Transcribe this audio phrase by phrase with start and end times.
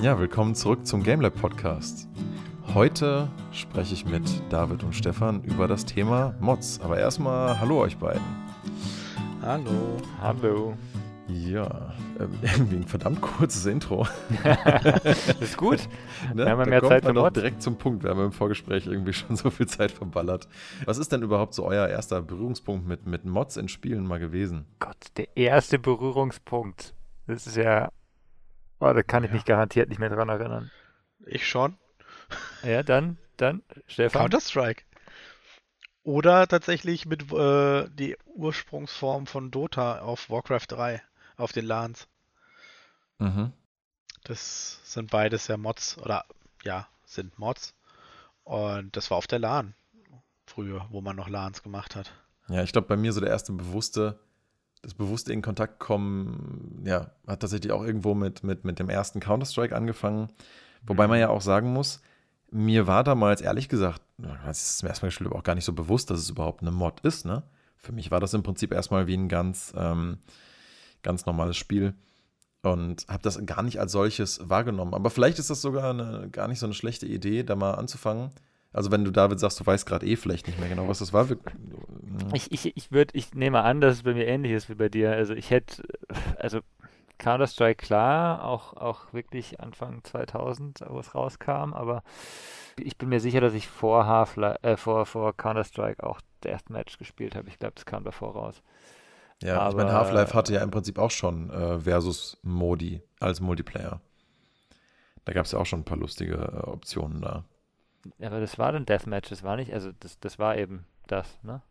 [0.00, 2.06] Ja, willkommen zurück zum GameLab Podcast.
[2.72, 6.80] Heute spreche ich mit David und Stefan über das Thema Mods.
[6.84, 8.22] Aber erstmal hallo euch beiden.
[9.42, 9.96] Hallo.
[10.20, 10.76] Hallo.
[11.26, 14.06] Ja, ähm, irgendwie ein verdammt kurzes Intro.
[15.40, 15.80] ist gut.
[16.32, 16.44] ne?
[16.44, 18.04] Wir haben ja da mehr kommt Zeit man doch direkt zum Punkt.
[18.04, 20.46] Wir haben im Vorgespräch irgendwie schon so viel Zeit verballert.
[20.84, 24.64] Was ist denn überhaupt so euer erster Berührungspunkt mit, mit Mods in Spielen mal gewesen?
[24.78, 26.94] Gott, der erste Berührungspunkt.
[27.26, 27.90] Das ist ja.
[28.80, 29.34] Oh, da kann ich Ja.
[29.34, 30.70] mich garantiert nicht mehr dran erinnern.
[31.26, 31.76] Ich schon.
[32.62, 34.22] Ja, dann, dann, Stefan.
[34.22, 34.84] Counter-Strike.
[36.02, 41.02] Oder tatsächlich mit äh, die Ursprungsform von Dota auf Warcraft 3
[41.36, 42.08] auf den LANs.
[43.18, 43.52] Mhm.
[44.24, 46.24] Das sind beides ja Mods oder
[46.62, 47.74] ja, sind Mods.
[48.44, 49.74] Und das war auf der LAN
[50.46, 52.12] früher, wo man noch LANs gemacht hat.
[52.48, 54.18] Ja, ich glaube, bei mir so der erste bewusste,
[54.88, 59.20] das bewusste in Kontakt kommen, ja, hat tatsächlich auch irgendwo mit, mit, mit dem ersten
[59.20, 60.28] Counter-Strike angefangen.
[60.86, 62.00] Wobei man ja auch sagen muss,
[62.50, 65.74] mir war damals ehrlich gesagt, ich es zum ersten Mal gespielt auch gar nicht so
[65.74, 67.42] bewusst, dass es überhaupt eine Mod ist, ne?
[67.76, 70.18] Für mich war das im Prinzip erstmal wie ein ganz, ähm,
[71.02, 71.92] ganz normales Spiel
[72.62, 74.94] und habe das gar nicht als solches wahrgenommen.
[74.94, 78.30] Aber vielleicht ist das sogar eine, gar nicht so eine schlechte Idee, da mal anzufangen.
[78.78, 81.12] Also wenn du David sagst, du weißt gerade eh vielleicht nicht mehr genau, was das
[81.12, 81.28] war.
[81.28, 81.36] Wir,
[82.32, 84.88] Ich, ich, ich würde, ich nehme an, dass es bei mir ähnlich ist wie bei
[84.88, 85.10] dir.
[85.10, 85.82] Also ich hätte,
[86.38, 86.60] also
[87.18, 92.04] Counter-Strike klar, auch, auch wirklich Anfang 2000, wo es rauskam, aber
[92.78, 94.06] ich bin mir sicher, dass ich vor
[94.62, 97.48] äh, vor, vor Counter-Strike auch Deathmatch gespielt habe.
[97.48, 98.62] Ich glaube, das kam davor raus.
[99.42, 104.00] Ja, ich meine, Aber- Half-Life hatte ja im Prinzip auch schon äh, Versus-Modi als Multiplayer.
[105.24, 107.44] Da gab es ja auch schon ein paar lustige äh, Optionen da.
[108.20, 111.62] Aber das war dann Deathmatch, das war nicht, also das, das war eben das, ne?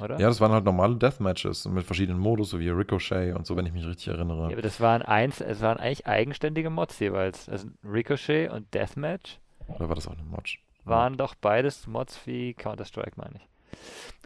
[0.00, 0.20] Oder?
[0.20, 3.64] Ja, das waren halt normale Deathmatches mit verschiedenen Modus, so wie Ricochet und so, wenn
[3.64, 4.48] ich mich richtig erinnere.
[4.48, 7.48] Ja, aber das waren eins, es waren eigentlich eigenständige Mods jeweils.
[7.48, 10.58] Also Ricochet und Deathmatch Oder war das auch eine Mod?
[10.84, 13.48] waren doch beides Mods wie Counter-Strike, meine ich.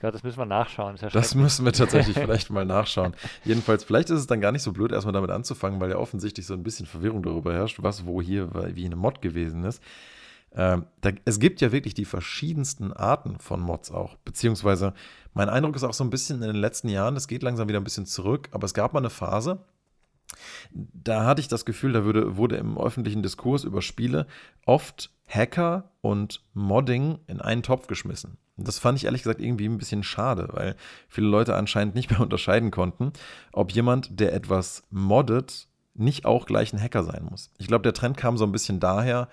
[0.01, 0.97] Das müssen wir nachschauen.
[1.01, 1.35] Das schrecklich.
[1.35, 3.15] müssen wir tatsächlich vielleicht mal nachschauen.
[3.45, 6.47] Jedenfalls, vielleicht ist es dann gar nicht so blöd, erstmal damit anzufangen, weil ja offensichtlich
[6.47, 9.83] so ein bisschen Verwirrung darüber herrscht, was wo hier wie eine Mod gewesen ist.
[10.55, 14.17] Ähm, da, es gibt ja wirklich die verschiedensten Arten von Mods auch.
[14.25, 14.93] Beziehungsweise,
[15.35, 17.81] mein Eindruck ist auch so ein bisschen in den letzten Jahren, es geht langsam wieder
[17.81, 19.65] ein bisschen zurück, aber es gab mal eine Phase,
[20.73, 24.27] da hatte ich das Gefühl, da würde, wurde im öffentlichen Diskurs über Spiele
[24.67, 28.39] oft Hacker und Modding in einen Topf geschmissen.
[28.57, 30.77] Das fand ich ehrlich gesagt irgendwie ein bisschen schade, weil
[31.09, 33.13] viele Leute anscheinend nicht mehr unterscheiden konnten,
[33.53, 37.51] ob jemand, der etwas moddet, nicht auch gleich ein Hacker sein muss.
[37.59, 39.29] Ich glaube, der Trend kam so ein bisschen daher,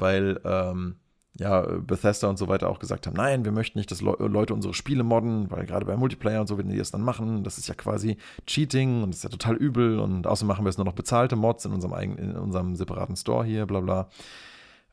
[0.00, 0.96] weil ähm,
[1.38, 4.54] ja, Bethesda und so weiter auch gesagt haben, nein, wir möchten nicht, dass Le Leute
[4.54, 7.58] unsere Spiele modden, weil gerade bei Multiplayer und so, wenn die das dann machen, das
[7.58, 10.78] ist ja quasi Cheating und das ist ja total übel und außerdem machen wir es
[10.78, 14.08] nur noch bezahlte Mods in unserem eigenen, in unserem separaten Store hier, bla bla.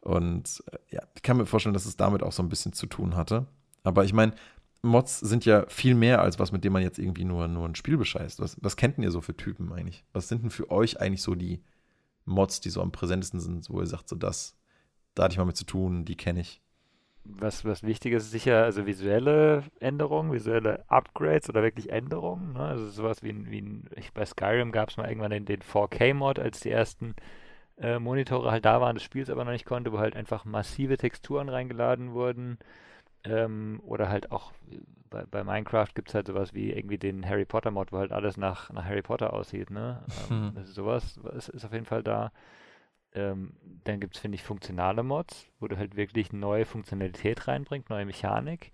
[0.02, 2.88] Und äh, ja, ich kann mir vorstellen, dass es damit auch so ein bisschen zu
[2.88, 3.46] tun hatte.
[3.84, 4.34] Aber ich meine,
[4.82, 7.76] Mods sind ja viel mehr als was, mit dem man jetzt irgendwie nur, nur ein
[7.76, 8.42] Spiel bescheißt.
[8.42, 10.04] Was, was kennt denn ihr so für Typen eigentlich?
[10.12, 11.64] Was sind denn für euch eigentlich so die
[12.26, 14.58] Mods, die so am präsentesten sind, wo ihr sagt, so das,
[15.16, 16.62] da hatte ich mal mit zu tun, die kenne ich.
[17.26, 22.52] Was, was wichtig ist, ist sicher, also visuelle Änderungen, visuelle Upgrades oder wirklich Änderungen.
[22.54, 22.60] Ne?
[22.60, 25.62] Also sowas wie, ein- wie ein, ich, bei Skyrim gab es mal irgendwann den, den
[25.62, 27.16] 4K-Mod, als die ersten
[27.78, 30.46] äh, Monitore halt da waren, das Spiel es aber noch nicht konnte, wo halt einfach
[30.46, 32.60] massive Texturen reingeladen wurden.
[33.26, 34.80] Ähm, oder halt auch äh,
[35.10, 38.12] bei, bei Minecraft gibt es halt sowas wie irgendwie den Harry Potter Mod, wo halt
[38.14, 39.72] alles nach, nach Harry Potter aussieht.
[39.72, 40.04] Ne?
[40.18, 40.50] Ähm, Hm.
[40.56, 42.32] also sowas ist, ist auf jeden Fall da.
[43.16, 43.54] Ähm,
[43.84, 48.06] dann gibt es, finde ich, funktionale Mods, wo du halt wirklich neue Funktionalität reinbringst, neue
[48.06, 48.72] Mechanik.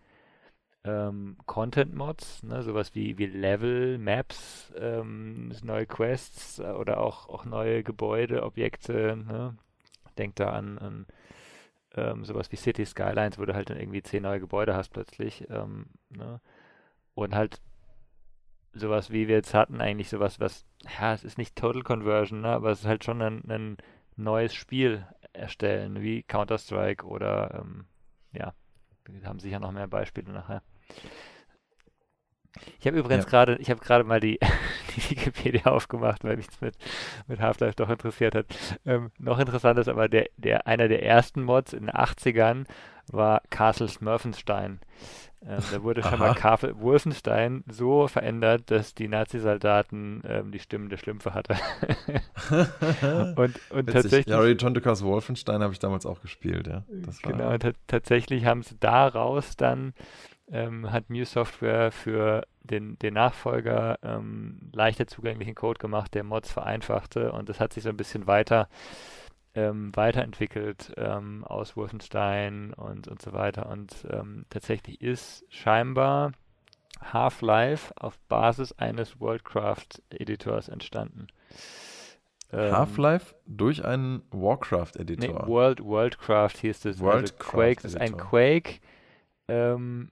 [0.86, 7.44] Ähm, Content-Mods, ne, sowas wie, wie Level, Maps, ähm, neue Quests äh, oder auch, auch
[7.44, 9.18] neue Gebäude, Objekte.
[9.18, 9.58] Ne?
[10.18, 11.06] Denk da an, an
[11.96, 15.48] ähm, sowas wie City Skylines, wo du halt dann irgendwie zehn neue Gebäude hast plötzlich.
[15.50, 16.40] Ähm, ne?
[17.14, 17.60] Und halt
[18.74, 20.66] sowas wie wir jetzt hatten, eigentlich sowas, was,
[21.00, 23.78] ja, es ist nicht Total Conversion, ne, aber es ist halt schon ein, ein
[24.24, 27.86] neues Spiel erstellen, wie Counter-Strike oder, ähm,
[28.32, 28.54] ja,
[29.06, 30.62] wir haben sicher noch mehr Beispiele nachher.
[32.80, 33.30] Ich habe übrigens Ja.
[33.30, 34.40] gerade, ich habe gerade mal die,
[34.96, 36.76] die Wikipedia aufgemacht, weil mich das mit,
[37.28, 38.46] mit Half-Life doch interessiert hat.
[38.86, 42.66] Ähm, noch interessant ist aber, der, der, einer der ersten Mods in den 80ern
[43.12, 44.80] war Castle Smurfenstein.
[45.46, 46.34] Ähm, da wurde schon mal Aha.
[46.34, 51.56] Castle Wolfenstein so verändert, dass die Nazi-Soldaten ähm, die Stimmen der Schlümpfe hatte.
[53.38, 53.94] und und Witzig.
[53.94, 56.84] tatsächlich, Ja, Castle Wolfenstein habe ich damals auch gespielt, ja.
[56.90, 59.94] Das genau, ta tatsächlich haben sie daraus dann,
[60.52, 66.52] ähm, hat New Software für den, den Nachfolger ähm, leichter zugänglichen Code gemacht, der Mods
[66.52, 68.68] vereinfachte und das hat sich so ein bisschen weiter
[69.56, 73.70] ähm, weiterentwickelt ähm, aus Wolfenstein und, und so weiter.
[73.70, 76.34] Und ähm, tatsächlich ist scheinbar
[77.02, 81.28] Half-Life auf Basis eines Worldcraft-Editors entstanden.
[82.52, 85.42] Ähm, Half-Life durch einen Warcraft-Editor.
[85.42, 87.00] Nee, World, Worldcraft hieß es.
[87.00, 88.80] World also Quake ist ein Quake,
[89.48, 90.12] ähm,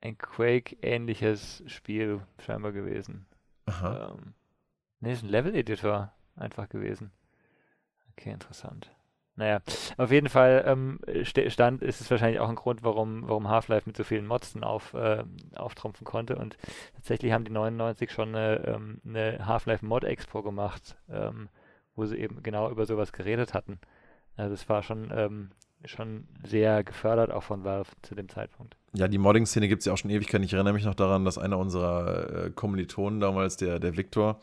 [0.00, 3.26] ein Quake-ähnliches Spiel scheinbar gewesen.
[3.66, 4.10] Aha.
[4.10, 4.34] Ähm,
[5.00, 7.10] nee, ist ein Level-Editor einfach gewesen.
[8.16, 8.90] Okay, interessant.
[9.34, 9.60] Naja,
[9.96, 13.96] auf jeden Fall ähm, stand, ist es wahrscheinlich auch ein Grund, warum, warum Half-Life mit
[13.96, 15.24] so vielen Mods auf, äh,
[15.54, 16.36] auftrumpfen konnte.
[16.36, 16.58] Und
[16.96, 21.48] tatsächlich haben die 99 schon eine, ähm, eine Half-Life Mod Expo gemacht, ähm,
[21.96, 23.78] wo sie eben genau über sowas geredet hatten.
[24.36, 25.50] Also es war schon, ähm,
[25.86, 28.76] schon sehr gefördert, auch von Valve zu dem Zeitpunkt.
[28.92, 30.42] Ja, die Modding-Szene gibt es ja auch schon Ewigkeit.
[30.42, 34.40] Ich erinnere mich noch daran, dass einer unserer äh, Kommilitonen damals, der, der Victor,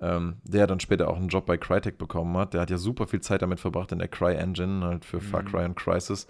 [0.00, 2.54] ähm, der dann später auch einen Job bei Crytek bekommen hat.
[2.54, 5.22] Der hat ja super viel Zeit damit verbracht, in der Cry-Engine, halt für mhm.
[5.22, 6.26] Far Cry und Crisis,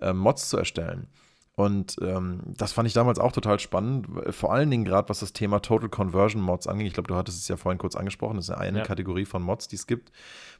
[0.00, 1.08] äh, Mods zu erstellen.
[1.56, 5.34] Und ähm, das fand ich damals auch total spannend, vor allen Dingen gerade was das
[5.34, 6.86] Thema Total Conversion Mods angeht.
[6.86, 8.36] Ich glaube, du hattest es ja vorhin kurz angesprochen.
[8.36, 8.84] Das ist eine ja.
[8.84, 10.10] Kategorie von Mods, die es gibt,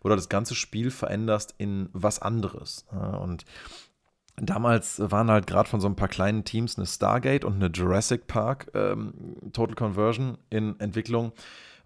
[0.02, 2.84] wo du das ganze Spiel veränderst in was anderes.
[2.92, 3.46] Ja, und
[4.36, 8.26] damals waren halt gerade von so ein paar kleinen Teams eine Stargate und eine Jurassic
[8.26, 9.14] Park ähm,
[9.54, 11.32] Total Conversion in Entwicklung.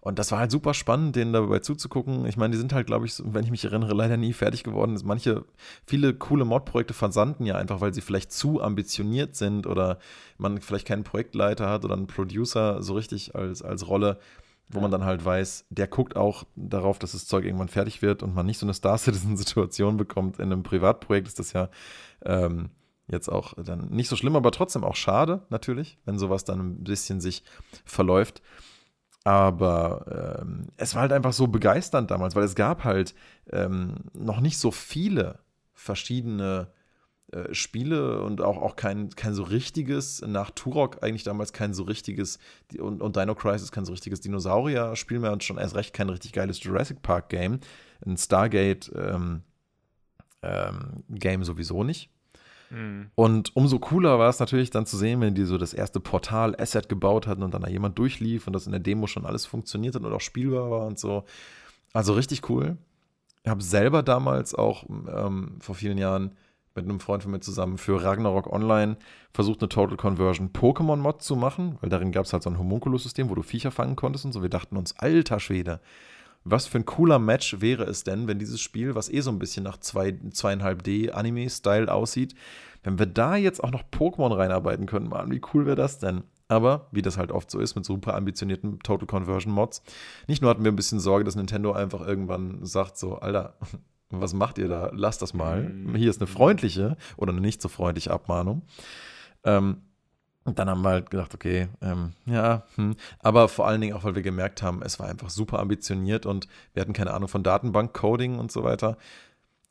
[0.05, 2.27] Und das war halt super spannend, denen dabei zuzugucken.
[2.27, 4.95] Ich meine, die sind halt, glaube ich, wenn ich mich erinnere, leider nie fertig geworden.
[5.03, 5.45] Manche,
[5.87, 9.97] viele coole Mod-Projekte versanden ja einfach, weil sie vielleicht zu ambitioniert sind oder
[10.37, 14.19] man vielleicht keinen Projektleiter hat oder einen Producer so richtig als, als Rolle,
[14.69, 18.21] wo man dann halt weiß, der guckt auch darauf, dass das Zeug irgendwann fertig wird
[18.21, 20.37] und man nicht so eine Star-Citizen-Situation bekommt.
[20.37, 21.69] In einem Privatprojekt ist das ja
[22.23, 22.69] ähm,
[23.07, 26.83] jetzt auch dann nicht so schlimm, aber trotzdem auch schade, natürlich, wenn sowas dann ein
[26.83, 27.43] bisschen sich
[27.85, 28.43] verläuft.
[29.25, 33.15] Aber ähm, es war halt einfach so begeisternd damals, weil es gab halt
[33.51, 35.39] ähm, noch nicht so viele
[35.73, 36.67] verschiedene
[37.31, 41.83] äh, Spiele und auch, auch kein, kein so richtiges, nach Turok eigentlich damals kein so
[41.83, 42.37] richtiges,
[42.77, 46.31] und, und Dino Crisis kein so richtiges Dinosaurier-Spiel mehr und schon erst recht kein richtig
[46.31, 47.61] geiles Jurassic Park-Game.
[48.05, 49.41] Ein Stargate-Game
[50.43, 52.11] ähm, ähm, sowieso nicht.
[52.75, 53.09] Mhm.
[53.15, 56.89] Und umso cooler war es natürlich dann zu sehen, wenn die so das erste Portal-Asset
[56.89, 59.95] gebaut hatten und dann da jemand durchlief und das in der Demo schon alles funktioniert
[59.95, 61.23] hat und auch spielbar war und so.
[61.93, 62.77] Also richtig cool.
[63.43, 66.31] Ich habe selber damals auch ähm, vor vielen Jahren
[66.73, 68.97] mit einem Freund von mir zusammen für Ragnarok Online
[69.31, 73.29] versucht, eine Total Conversion Pokémon-Mod zu machen, weil darin gab es halt so ein Homunculus-System,
[73.29, 74.41] wo du Viecher fangen konntest und so.
[74.41, 75.79] Wir dachten uns, alter Schwede,
[76.45, 79.39] was für ein cooler Match wäre es denn, wenn dieses Spiel, was eh so ein
[79.39, 82.35] bisschen nach 2,5D Anime-Style aussieht,
[82.83, 86.23] wenn wir da jetzt auch noch Pokémon reinarbeiten könnten, Mann, wie cool wäre das denn?
[86.47, 89.81] Aber, wie das halt oft so ist mit super ambitionierten Total Conversion Mods,
[90.27, 93.57] nicht nur hatten wir ein bisschen Sorge, dass Nintendo einfach irgendwann sagt so, Alter,
[94.11, 94.91] was macht ihr da?
[94.93, 95.63] Lasst das mal.
[95.63, 95.95] Mhm.
[95.95, 98.61] Hier ist eine freundliche oder eine nicht so freundliche Abmahnung.
[99.43, 99.77] Ähm,
[100.45, 102.95] und dann haben wir halt gedacht, okay, ähm, ja, hm.
[103.19, 106.47] aber vor allen Dingen auch, weil wir gemerkt haben, es war einfach super ambitioniert und
[106.73, 108.97] wir hatten keine Ahnung von Datenbank-Coding und so weiter.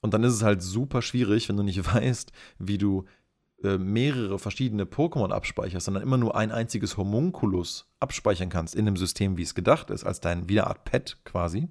[0.00, 3.04] Und dann ist es halt super schwierig, wenn du nicht weißt, wie du
[3.62, 8.96] äh, mehrere verschiedene Pokémon abspeicherst, sondern immer nur ein einziges Homunculus abspeichern kannst in dem
[8.96, 11.68] System, wie es gedacht ist, als dein wieder Art Pet quasi.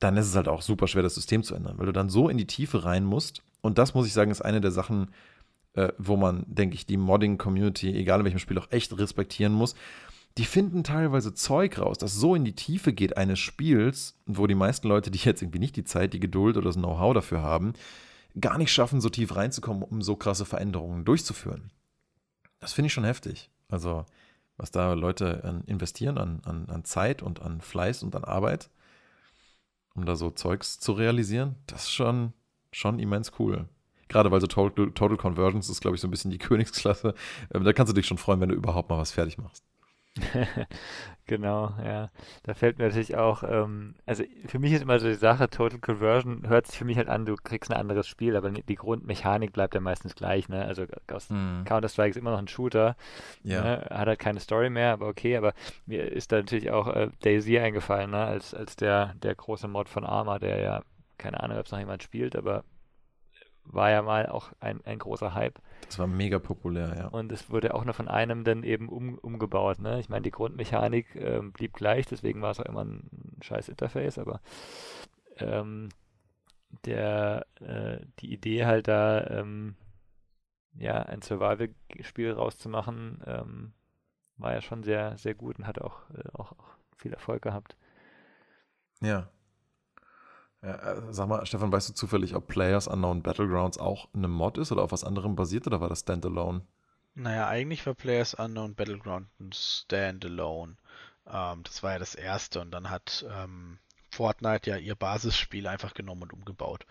[0.00, 2.28] Dann ist es halt auch super schwer, das System zu ändern, weil du dann so
[2.28, 3.44] in die Tiefe rein musst.
[3.60, 5.12] Und das muss ich sagen, ist eine der Sachen,
[5.74, 9.74] äh, wo man, denke ich, die Modding-Community, egal in welchem Spiel, auch echt respektieren muss.
[10.38, 14.56] Die finden teilweise Zeug raus, das so in die Tiefe geht eines Spiels, wo die
[14.56, 17.74] meisten Leute, die jetzt irgendwie nicht die Zeit, die Geduld oder das Know-how dafür haben,
[18.40, 21.70] gar nicht schaffen, so tief reinzukommen, um so krasse Veränderungen durchzuführen.
[22.58, 23.50] Das finde ich schon heftig.
[23.68, 24.06] Also,
[24.56, 28.70] was da Leute an investieren an, an, an Zeit und an Fleiß und an Arbeit,
[29.94, 32.32] um da so Zeugs zu realisieren, das ist schon,
[32.72, 33.68] schon immens cool.
[34.08, 37.14] Gerade weil so Total, Total Conversions ist, glaube ich, so ein bisschen die Königsklasse.
[37.52, 39.64] Ähm, da kannst du dich schon freuen, wenn du überhaupt mal was fertig machst.
[41.26, 42.10] genau, ja.
[42.44, 45.80] Da fällt mir natürlich auch, ähm, also für mich ist immer so die Sache, Total
[45.80, 49.52] Conversion hört sich für mich halt an, du kriegst ein anderes Spiel, aber die Grundmechanik
[49.52, 50.64] bleibt ja meistens gleich, ne?
[50.64, 51.64] Also mm.
[51.64, 52.96] Counter-Strike ist immer noch ein Shooter,
[53.42, 53.62] ja.
[53.62, 53.86] ne?
[53.90, 55.52] hat halt keine Story mehr, aber okay, aber
[55.86, 58.24] mir ist da natürlich auch äh, Daisy eingefallen, ne?
[58.24, 60.82] Als, als der, der große Mod von Arma, der ja,
[61.18, 62.62] keine Ahnung, ob es noch jemand spielt, aber
[63.64, 65.58] war ja mal auch ein, ein großer Hype.
[65.86, 67.06] Das war mega populär, ja.
[67.08, 69.78] Und es wurde auch nur von einem dann eben um, umgebaut.
[69.78, 70.00] Ne?
[70.00, 74.18] Ich meine, die Grundmechanik ähm, blieb gleich, deswegen war es auch immer ein scheiß Interface,
[74.18, 74.40] aber
[75.38, 75.88] ähm,
[76.84, 79.76] der, äh, die Idee halt da, ähm,
[80.76, 83.72] ja, ein Survival-Spiel rauszumachen, ähm,
[84.36, 87.76] war ja schon sehr, sehr gut und hat auch, äh, auch, auch viel Erfolg gehabt.
[89.00, 89.28] Ja,
[90.64, 94.72] Äh, sag mal, Stefan, weißt du zufällig, ob Players Unknown Battlegrounds auch eine Mod ist
[94.72, 96.62] oder auf was anderem basiert oder war das Standalone?
[97.14, 100.76] Naja, eigentlich war Players Unknown Battleground ein Standalone.
[101.30, 103.78] Ähm, das war ja das erste und dann hat ähm,
[104.10, 106.86] Fortnite ja ihr Basisspiel einfach genommen und umgebaut.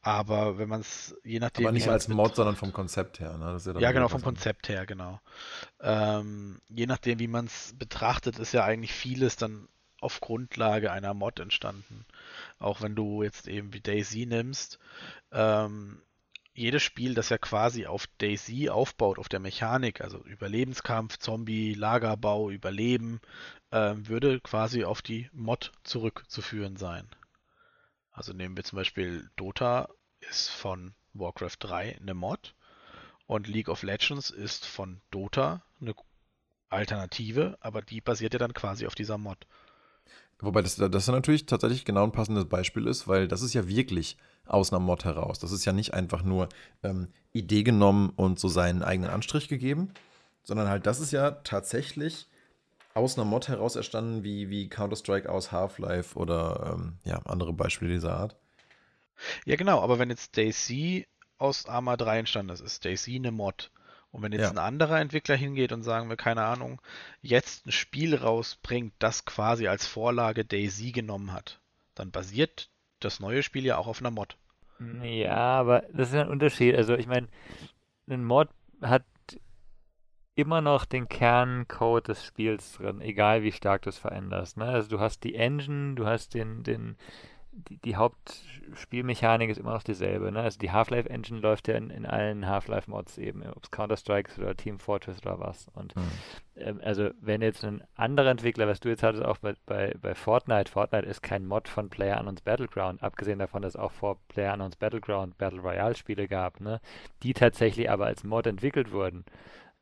[0.00, 1.66] Aber wenn man es, je nachdem.
[1.66, 3.38] Aber nicht als Mod, sondern vom Konzept her.
[3.38, 3.56] Ne?
[3.64, 5.20] Ja, ja genau, vom Konzept her, genau.
[5.80, 9.68] Ähm, je nachdem, wie man es betrachtet, ist ja eigentlich vieles dann
[10.00, 12.04] auf Grundlage einer Mod entstanden.
[12.62, 14.78] Auch wenn du jetzt eben wie Daisy nimmst,
[15.32, 16.00] ähm,
[16.54, 22.50] jedes Spiel, das ja quasi auf Daisy aufbaut, auf der Mechanik, also Überlebenskampf, Zombie, Lagerbau,
[22.50, 23.20] Überleben,
[23.70, 27.08] äh, würde quasi auf die Mod zurückzuführen sein.
[28.12, 29.88] Also nehmen wir zum Beispiel Dota
[30.20, 32.54] ist von Warcraft 3 eine Mod
[33.26, 35.94] und League of Legends ist von Dota eine
[36.68, 39.46] Alternative, aber die basiert ja dann quasi auf dieser Mod.
[40.42, 44.16] Wobei das, das natürlich tatsächlich genau ein passendes Beispiel ist, weil das ist ja wirklich
[44.44, 45.38] aus einer Mod heraus.
[45.38, 46.48] Das ist ja nicht einfach nur
[46.82, 49.94] ähm, Idee genommen und so seinen eigenen Anstrich gegeben,
[50.42, 52.26] sondern halt das ist ja tatsächlich
[52.92, 57.92] aus einer Mod heraus erstanden, wie, wie Counter-Strike aus Half-Life oder ähm, ja, andere Beispiele
[57.92, 58.36] dieser Art.
[59.46, 61.06] Ja, genau, aber wenn jetzt Daisy
[61.38, 63.70] aus Arma 3 entstanden ist, ist Daisy eine Mod.
[64.12, 64.50] Und wenn jetzt ja.
[64.50, 66.80] ein anderer Entwickler hingeht und sagen wir, keine Ahnung,
[67.22, 71.60] jetzt ein Spiel rausbringt, das quasi als Vorlage Daisy genommen hat,
[71.94, 74.36] dann basiert das neue Spiel ja auch auf einer Mod.
[75.02, 76.76] Ja, aber das ist ein Unterschied.
[76.76, 77.28] Also ich meine,
[78.08, 78.48] ein Mod
[78.82, 79.04] hat
[80.34, 84.56] immer noch den Kerncode des Spiels drin, egal wie stark du es veränderst.
[84.56, 84.64] Ne?
[84.64, 86.96] Also du hast die Engine, du hast den, den,
[87.52, 90.32] die, die Hauptspielmechanik ist immer noch dieselbe.
[90.32, 90.40] Ne?
[90.40, 94.56] Also die Half-Life-Engine läuft ja in, in allen Half-Life-Mods eben, ob es Counter-Strike ist oder
[94.56, 95.68] Team Fortress oder was.
[95.74, 96.02] Und mhm.
[96.56, 100.14] ähm, also wenn jetzt ein anderer Entwickler, was du jetzt hattest, auch bei, bei, bei
[100.14, 104.18] Fortnite, Fortnite ist kein Mod von Player Unknowns Battleground, abgesehen davon, dass es auch vor
[104.28, 106.80] Player Unknowns Battleground Battle Royale-Spiele gab, ne?
[107.22, 109.24] die tatsächlich aber als Mod entwickelt wurden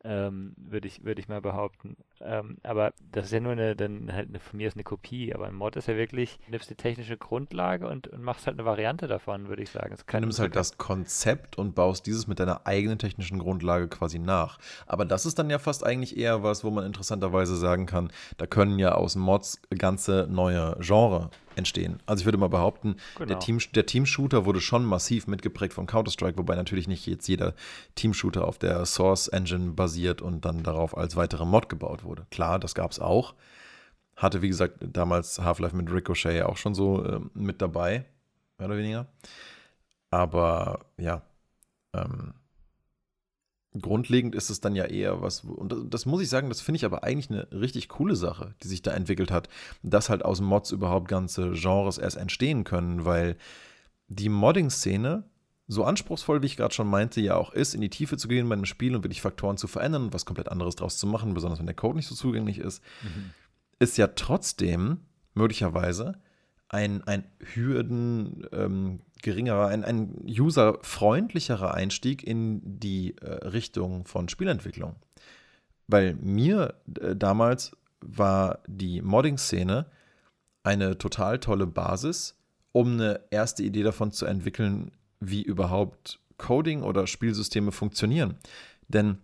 [0.05, 1.97] ähm, würde ich, würd ich mal behaupten.
[2.21, 5.35] Ähm, aber das ist ja nur eine, dann halt eine, von mir ist eine Kopie,
[5.35, 8.59] aber ein Mod ist ja wirklich, du nimmst die technische Grundlage und, und machst halt
[8.59, 9.95] eine Variante davon, würde ich sagen.
[10.07, 14.59] du nimmst halt das Konzept und baust dieses mit deiner eigenen technischen Grundlage quasi nach.
[14.87, 18.47] Aber das ist dann ja fast eigentlich eher was, wo man interessanterweise sagen kann, da
[18.47, 21.31] können ja aus Mods ganze neue Genre
[21.61, 22.03] entstehen.
[22.07, 23.29] Also ich würde mal behaupten, genau.
[23.29, 27.55] der, Team, der Team-Shooter wurde schon massiv mitgeprägt von Counter-Strike, wobei natürlich nicht jetzt jeder
[27.95, 32.27] Team-Shooter auf der Source-Engine basiert und dann darauf als weitere Mod gebaut wurde.
[32.31, 33.35] Klar, das gab es auch.
[34.17, 38.05] Hatte, wie gesagt, damals Half-Life mit Ricochet auch schon so äh, mit dabei,
[38.59, 39.07] mehr oder weniger.
[40.11, 41.23] Aber ja,
[41.95, 42.35] ähm,
[43.79, 46.85] grundlegend ist es dann ja eher was, und das, muss ich sagen, das finde ich
[46.85, 49.49] aber eigentlich eine richtig coole Sache, die sich da entwickelt hat,
[49.83, 53.37] dass halt aus Mods überhaupt ganze Genres erst entstehen können, weil
[54.09, 55.25] die Modding-Szene,
[55.69, 58.49] so anspruchsvoll, wie ich gerade schon meinte, ja auch ist, in die Tiefe zu gehen
[58.49, 61.33] bei einem Spiel und wirklich Faktoren zu verändern und was komplett anderes draus zu machen,
[61.33, 63.31] besonders wenn der Code nicht so zugänglich ist, mhm.
[63.79, 64.99] ist ja trotzdem
[65.35, 66.19] möglicherweise
[66.69, 67.25] ein, ein
[67.55, 74.97] Hürden, ähm, geringerer, ein, ein userfreundlicherer Einstieg in die äh, Richtung von Spielentwicklung.
[75.87, 79.87] Weil mir äh, damals war die Modding-Szene
[80.63, 82.37] eine total tolle Basis,
[82.73, 88.37] um eine erste Idee davon zu entwickeln, wie überhaupt Coding oder Spielsysteme funktionieren.
[88.89, 89.19] Denn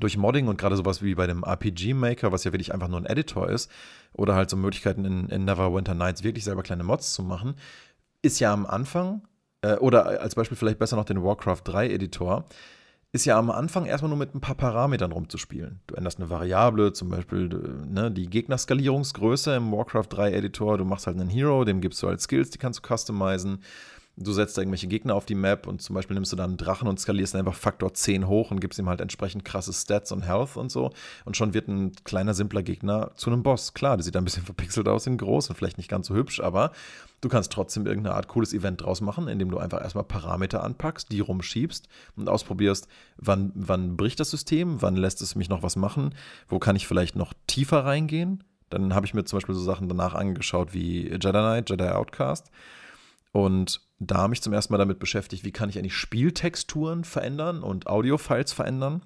[0.00, 3.00] durch Modding und gerade sowas wie bei dem RPG Maker, was ja wirklich einfach nur
[3.00, 3.70] ein Editor ist,
[4.12, 7.54] oder halt so Möglichkeiten in, in Neverwinter Nights wirklich selber kleine Mods zu machen,
[8.24, 9.22] ist ja am Anfang,
[9.62, 12.46] äh, oder als Beispiel vielleicht besser noch den Warcraft 3 Editor,
[13.12, 15.80] ist ja am Anfang erstmal nur mit ein paar Parametern rumzuspielen.
[15.86, 17.48] Du änderst eine Variable, zum Beispiel
[17.88, 20.78] ne, die Gegnerskalierungsgröße im Warcraft 3 Editor.
[20.78, 23.62] Du machst halt einen Hero, dem gibst du halt Skills, die kannst du customizen
[24.16, 26.56] du setzt da irgendwelche Gegner auf die Map und zum Beispiel nimmst du dann einen
[26.56, 30.22] Drachen und skalierst einfach Faktor 10 hoch und gibst ihm halt entsprechend krasse Stats und
[30.22, 30.92] Health und so.
[31.24, 33.74] Und schon wird ein kleiner, simpler Gegner zu einem Boss.
[33.74, 36.40] Klar, der sieht ein bisschen verpixelt aus in groß und vielleicht nicht ganz so hübsch,
[36.40, 36.70] aber
[37.20, 41.10] du kannst trotzdem irgendeine Art cooles Event draus machen, indem du einfach erstmal Parameter anpackst,
[41.10, 45.76] die rumschiebst und ausprobierst, wann, wann bricht das System, wann lässt es mich noch was
[45.76, 46.14] machen,
[46.48, 48.44] wo kann ich vielleicht noch tiefer reingehen.
[48.70, 52.50] Dann habe ich mir zum Beispiel so Sachen danach angeschaut wie Jedi Knight, Jedi Outcast.
[53.34, 57.64] Und da habe ich zum ersten Mal damit beschäftigt, wie kann ich eigentlich Spieltexturen verändern
[57.64, 59.02] und Audiofiles verändern.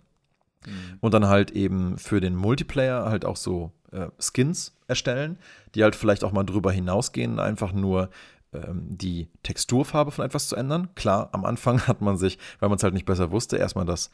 [0.67, 0.99] Mhm.
[1.01, 5.39] Und dann halt eben für den Multiplayer halt auch so äh, Skins erstellen,
[5.75, 8.11] die halt vielleicht auch mal drüber hinausgehen, einfach nur
[8.53, 10.91] ähm, die Texturfarbe von etwas zu ändern.
[10.95, 14.11] Klar, am Anfang hat man sich, weil man es halt nicht besser wusste, erstmal das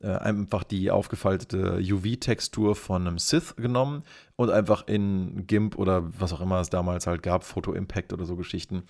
[0.00, 4.02] äh, einfach die aufgefaltete UV-Textur von einem Sith genommen
[4.36, 8.26] und einfach in GIMP oder was auch immer es damals halt gab, Photo Impact oder
[8.26, 8.82] so Geschichten,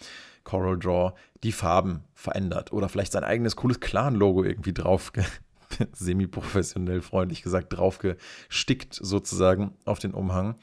[0.45, 5.13] Coral Draw, die Farben verändert oder vielleicht sein eigenes cooles Clan-Logo irgendwie drauf,
[5.93, 10.57] semi-professionell freundlich gesagt, draufgestickt sozusagen auf den Umhang.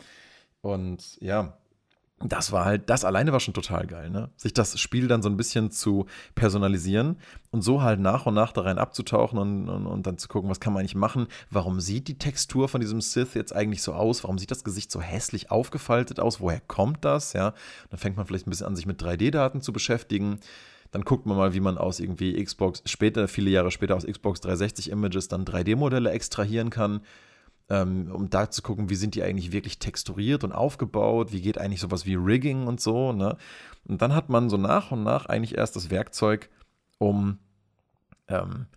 [0.61, 1.57] Und ja,
[2.31, 4.29] das war halt, das alleine war schon total geil, ne?
[4.37, 7.17] Sich das Spiel dann so ein bisschen zu personalisieren
[7.51, 10.49] und so halt nach und nach da rein abzutauchen und, und, und, dann zu gucken,
[10.49, 11.27] was kann man eigentlich machen?
[11.49, 14.23] Warum sieht die Textur von diesem Sith jetzt eigentlich so aus?
[14.23, 16.39] Warum sieht das Gesicht so hässlich aufgefaltet aus?
[16.39, 17.33] Woher kommt das?
[17.33, 17.53] Ja,
[17.89, 20.39] dann fängt man vielleicht ein bisschen an, sich mit 3D-Daten zu beschäftigen.
[20.91, 24.41] Dann guckt man mal, wie man aus irgendwie Xbox, später, viele Jahre später aus Xbox
[24.41, 27.01] 360 Images dann 3D-Modelle extrahieren kann
[28.11, 31.81] um da zu gucken, wie sind die eigentlich wirklich texturiert und aufgebaut, wie geht eigentlich
[31.81, 33.13] sowas wie Rigging und so.
[33.13, 33.37] Ne?
[33.85, 36.49] Und dann hat man so nach und nach eigentlich erst das Werkzeug,
[36.97, 37.39] um
[38.27, 38.67] ähm,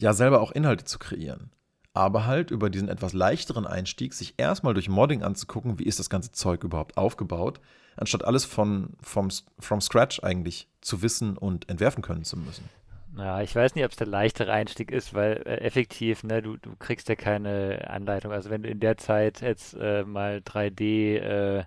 [0.00, 1.50] ja selber auch Inhalte zu kreieren.
[1.92, 6.10] Aber halt über diesen etwas leichteren Einstieg, sich erstmal durch Modding anzugucken, wie ist das
[6.10, 7.60] ganze Zeug überhaupt aufgebaut,
[7.96, 9.28] anstatt alles von, vom,
[9.60, 12.68] from scratch eigentlich zu wissen und entwerfen können zu müssen.
[13.16, 16.56] Ja, ich weiß nicht, ob es der leichtere Einstieg ist, weil äh, effektiv, ne, du,
[16.56, 18.32] du kriegst ja keine Anleitung.
[18.32, 21.64] Also wenn du in der Zeit jetzt äh, mal 3D, äh,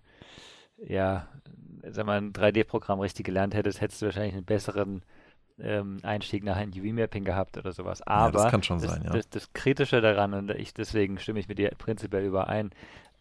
[0.86, 1.28] ja,
[1.90, 5.04] sag mal, ein 3D-Programm richtig gelernt hättest, hättest du wahrscheinlich einen besseren
[5.60, 8.02] ähm, Einstieg nach einem UV-Mapping gehabt oder sowas.
[8.02, 9.12] Aber ja, das kann schon das, sein, ja.
[9.12, 12.72] Das, das Kritische daran, und ich deswegen stimme ich mit dir prinzipiell überein,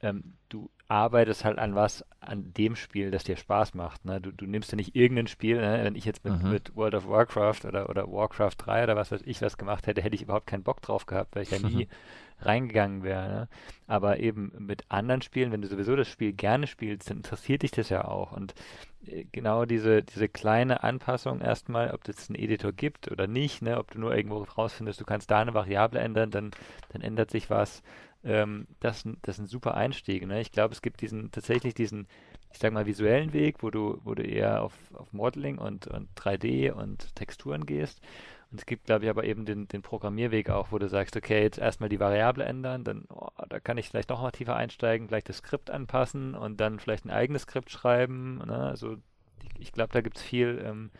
[0.03, 4.05] ähm, du arbeitest halt an was, an dem Spiel, das dir Spaß macht.
[4.05, 4.21] Ne?
[4.21, 5.81] Du, du nimmst ja nicht irgendein Spiel, ne?
[5.83, 6.51] wenn ich jetzt mit, mhm.
[6.51, 10.03] mit World of Warcraft oder, oder Warcraft 3 oder was weiß ich was gemacht hätte,
[10.03, 11.89] hätte ich überhaupt keinen Bock drauf gehabt, weil ich ja nie
[12.41, 13.29] reingegangen wäre.
[13.29, 13.49] Ne?
[13.87, 17.73] Aber eben mit anderen Spielen, wenn du sowieso das Spiel gerne spielst, dann interessiert dich
[17.73, 18.33] das ja auch.
[18.33, 18.55] Und
[19.07, 23.79] äh, genau diese, diese kleine Anpassung erstmal, ob es einen Editor gibt oder nicht, ne?
[23.79, 26.51] ob du nur irgendwo rausfindest, du kannst da eine Variable ändern, dann,
[26.91, 27.83] dann ändert sich was
[28.25, 30.27] ähm, das, das ist ein super Einstieg.
[30.27, 30.41] Ne?
[30.41, 32.07] Ich glaube, es gibt diesen tatsächlich diesen,
[32.53, 36.09] ich sag mal, visuellen Weg, wo du, wo du eher auf, auf Modeling und, und
[36.17, 38.01] 3D und Texturen gehst.
[38.51, 41.43] Und es gibt, glaube ich, aber eben den, den Programmierweg auch, wo du sagst, okay,
[41.43, 45.25] jetzt erstmal die Variable ändern, dann, oh, da kann ich vielleicht noch tiefer einsteigen, gleich
[45.25, 48.39] das Skript anpassen und dann vielleicht ein eigenes Skript schreiben.
[48.47, 48.57] Ne?
[48.57, 48.97] Also
[49.43, 50.91] ich, ich glaube, da gibt es viel, ähm,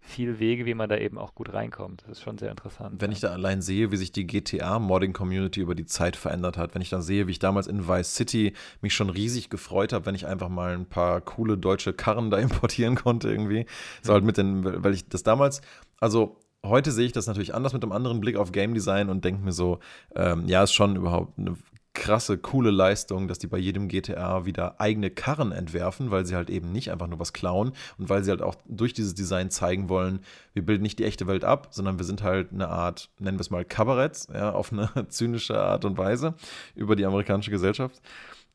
[0.00, 2.02] viel Wege, wie man da eben auch gut reinkommt.
[2.02, 3.00] Das ist schon sehr interessant.
[3.00, 3.14] Wenn ja.
[3.14, 6.90] ich da allein sehe, wie sich die GTA-Modding-Community über die Zeit verändert hat, wenn ich
[6.90, 10.26] dann sehe, wie ich damals in Vice City mich schon riesig gefreut habe, wenn ich
[10.26, 13.66] einfach mal ein paar coole deutsche Karren da importieren konnte irgendwie.
[14.02, 15.60] So halt mit den, weil ich das damals,
[16.00, 19.24] also heute sehe ich das natürlich anders mit einem anderen Blick auf Game Design und
[19.24, 19.78] denke mir so,
[20.14, 21.56] ähm, ja, ist schon überhaupt eine
[22.00, 26.48] krasse, coole Leistung, dass die bei jedem GTA wieder eigene Karren entwerfen, weil sie halt
[26.48, 29.90] eben nicht einfach nur was klauen und weil sie halt auch durch dieses Design zeigen
[29.90, 30.20] wollen,
[30.54, 33.42] wir bilden nicht die echte Welt ab, sondern wir sind halt eine Art, nennen wir
[33.42, 36.34] es mal Kabarett, ja, auf eine zynische Art und Weise
[36.74, 38.00] über die amerikanische Gesellschaft.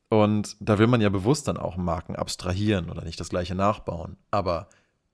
[0.08, 4.16] Und da will man ja bewusst dann auch Marken abstrahieren oder nicht das gleiche nachbauen.
[4.32, 4.68] Aber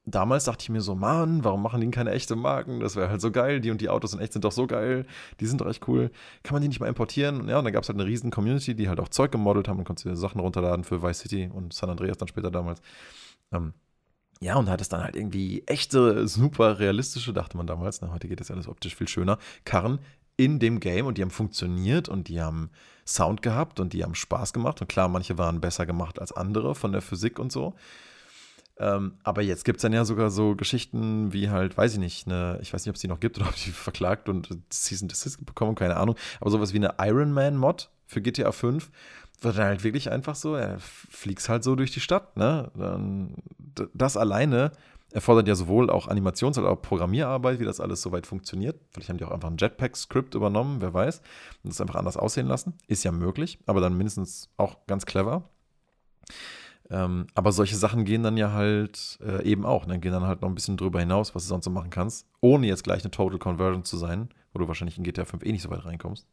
[0.05, 2.81] damals dachte ich mir so, Mann, warum machen die keine echte Marken?
[2.81, 3.61] Das wäre halt so geil.
[3.61, 5.07] Die und die Autos in echt sind doch so geil.
[5.41, 6.11] Die sind doch echt cool.
[6.43, 7.41] Kann man die nicht mal importieren?
[7.41, 9.69] Und ja, und dann gab es halt eine riesen Community, die halt auch Zeug gemodelt
[9.69, 12.81] haben und konnte Sachen runterladen für Vice City und San Andreas dann später damals.
[13.53, 13.75] Ähm,
[14.41, 18.11] ja, und da hat es dann halt irgendwie echte, super realistische, dachte man damals, na,
[18.13, 20.01] heute geht das alles optisch viel schöner, Karren
[20.37, 22.71] in dem Game und die haben funktioniert und die haben
[23.07, 24.81] Sound gehabt und die haben Spaß gemacht.
[24.81, 27.75] Und klar, manche waren besser gemacht als andere von der Physik und so.
[28.83, 32.27] Ähm, aber jetzt gibt es dann ja sogar so Geschichten wie halt, weiß ich nicht,
[32.27, 35.09] eine, ich weiß nicht, ob es die noch gibt oder ob die verklagt und Season
[35.09, 38.91] Desist bekommen, keine Ahnung, aber sowas wie eine Iron Man Mod für GTA 5
[39.41, 42.71] wird dann halt wirklich einfach so, er fliegst halt so durch die Stadt, ne?
[42.77, 43.35] Dann,
[43.95, 44.73] das alleine
[45.13, 48.81] erfordert ja sowohl auch Animations- als auch Programmierarbeit, wie das alles soweit funktioniert.
[48.93, 51.23] Vielleicht haben die auch einfach ein Jetpack-Skript übernommen, wer weiß,
[51.65, 52.75] und das einfach anders aussehen lassen.
[52.87, 55.49] Ist ja möglich, aber dann mindestens auch ganz clever.
[56.91, 59.83] Ähm, aber solche Sachen gehen dann ja halt äh, eben auch.
[59.83, 60.01] Dann ne?
[60.01, 62.67] gehen dann halt noch ein bisschen drüber hinaus, was du sonst so machen kannst, ohne
[62.67, 65.63] jetzt gleich eine Total Conversion zu sein, wo du wahrscheinlich in GTA 5 eh nicht
[65.63, 66.27] so weit reinkommst.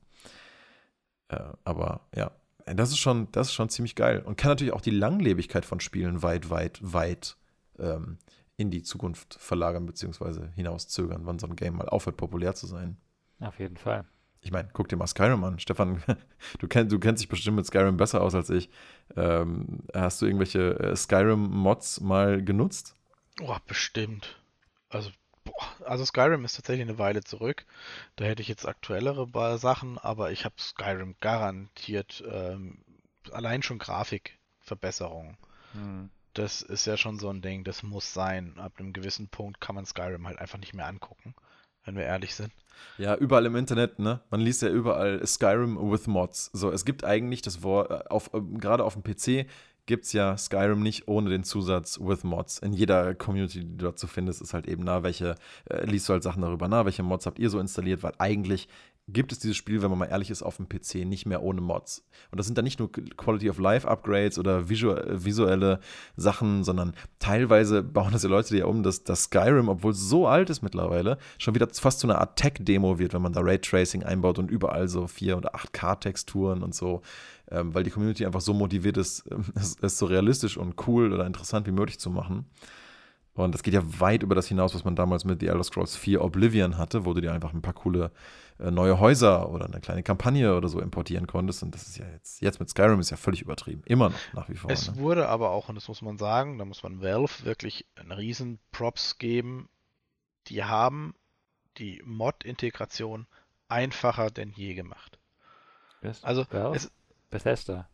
[1.29, 2.31] Äh, aber ja,
[2.65, 5.79] das ist schon, das ist schon ziemlich geil und kann natürlich auch die Langlebigkeit von
[5.79, 7.37] Spielen weit, weit, weit
[7.77, 8.17] ähm,
[8.57, 10.49] in die Zukunft verlagern bzw.
[10.55, 12.97] hinauszögern, wann so ein Game mal aufhört, populär zu sein.
[13.39, 14.05] Auf jeden Fall.
[14.41, 15.59] Ich meine, guck dir mal Skyrim an.
[15.59, 16.01] Stefan,
[16.59, 18.69] du, kenn, du kennst dich bestimmt mit Skyrim besser aus als ich.
[19.15, 22.95] Ähm, hast du irgendwelche äh, Skyrim-Mods mal genutzt?
[23.41, 24.41] Oh, bestimmt.
[24.89, 25.11] Also,
[25.43, 27.65] boah, also Skyrim ist tatsächlich eine Weile zurück.
[28.15, 32.79] Da hätte ich jetzt aktuellere Sachen, aber ich habe Skyrim garantiert ähm,
[33.31, 35.37] allein schon Grafikverbesserungen.
[35.73, 36.09] Hm.
[36.33, 38.57] Das ist ja schon so ein Ding, das muss sein.
[38.57, 41.35] Ab einem gewissen Punkt kann man Skyrim halt einfach nicht mehr angucken
[41.85, 42.51] wenn wir ehrlich sind.
[42.97, 44.21] Ja, überall im Internet, ne?
[44.29, 46.49] Man liest ja überall Skyrim with Mods.
[46.53, 49.47] So, es gibt eigentlich das Wort, äh, auf, äh, gerade auf dem PC
[49.89, 52.59] gibt es ja Skyrim nicht ohne den Zusatz with Mods.
[52.59, 55.33] In jeder Community, die du dort zu findest, ist halt eben, na, welche,
[55.65, 58.69] äh, liest du halt Sachen darüber, na, welche Mods habt ihr so installiert, weil eigentlich
[59.11, 61.61] gibt es dieses Spiel, wenn man mal ehrlich ist, auf dem PC nicht mehr ohne
[61.61, 62.05] Mods.
[62.29, 65.79] Und das sind dann nicht nur Quality of Life Upgrades oder visuelle
[66.15, 70.27] Sachen, sondern teilweise bauen das ja Leute ja um, dass das Skyrim, obwohl es so
[70.27, 74.03] alt ist mittlerweile, schon wieder fast zu einer Art Tech-Demo wird, wenn man da Raytracing
[74.03, 77.01] einbaut und überall so 4 oder 8K-Texturen und so,
[77.51, 81.25] ähm, weil die Community einfach so motiviert ist, es, es so realistisch und cool oder
[81.25, 82.45] interessant wie möglich zu machen.
[83.33, 85.95] Und das geht ja weit über das hinaus, was man damals mit The Elder Scrolls
[85.95, 88.11] 4 Oblivion hatte, wo du dir einfach ein paar coole
[88.59, 91.63] äh, neue Häuser oder eine kleine Kampagne oder so importieren konntest.
[91.63, 93.81] Und das ist ja jetzt, jetzt mit Skyrim ist ja völlig übertrieben.
[93.85, 94.69] Immer noch, nach wie vor.
[94.69, 94.97] Es ne?
[94.97, 98.59] wurde aber auch, und das muss man sagen, da muss man Valve wirklich einen riesen
[98.73, 99.69] Props geben.
[100.47, 101.13] Die haben
[101.77, 103.27] die Mod-Integration
[103.69, 105.17] einfacher denn je gemacht.
[106.01, 106.91] Best Also, es,
[107.29, 107.87] Bethesda.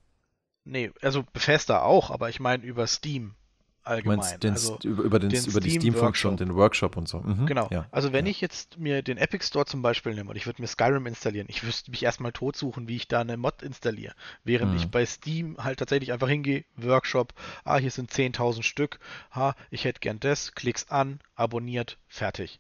[0.63, 3.35] nee, also Bethesda auch, aber ich meine über Steam
[3.83, 4.17] allgemein.
[4.17, 7.19] meinst den, also, über, über, den, den über die Steam Steam-Funktion, den Workshop und so.
[7.19, 7.67] Mhm, Genau.
[7.71, 8.31] Ja, also wenn ja.
[8.31, 11.45] ich jetzt mir den Epic Store zum Beispiel nehme und ich würde mir Skyrim installieren,
[11.49, 14.15] ich wüsste mich erstmal totsuchen, wie ich da eine Mod installiere.
[14.43, 14.77] Während Mhm.
[14.77, 18.99] ich bei Steam halt tatsächlich einfach hingehe, Workshop, ah, hier sind 10.000 Stück,
[19.31, 22.59] ha, ich hätte gern das, klick's an, abonniert, fertig.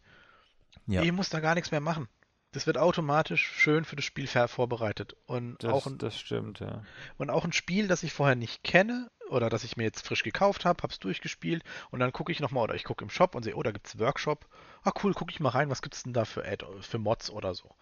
[0.85, 1.01] Ja.
[1.01, 2.07] Ich muss da gar nichts mehr machen.
[2.55, 5.17] Das wird automatisch schön für das Spiel vorbereitet.
[5.25, 6.85] Und Das, auch ein das stimmt, ja.
[7.17, 10.23] und auch ein Spiel, das ich vorher nicht kenne oder das ich mir jetzt frisch
[10.23, 13.35] gekauft habe, habe es durchgespielt und dann gucke ich nochmal oder ich gucke im Shop
[13.35, 14.47] und sehe, oh, da gibt es Workshop.
[14.83, 17.29] Ah, cool, gucke ich mal rein, was gibt es denn da für, Add für Mods
[17.29, 17.75] oder so.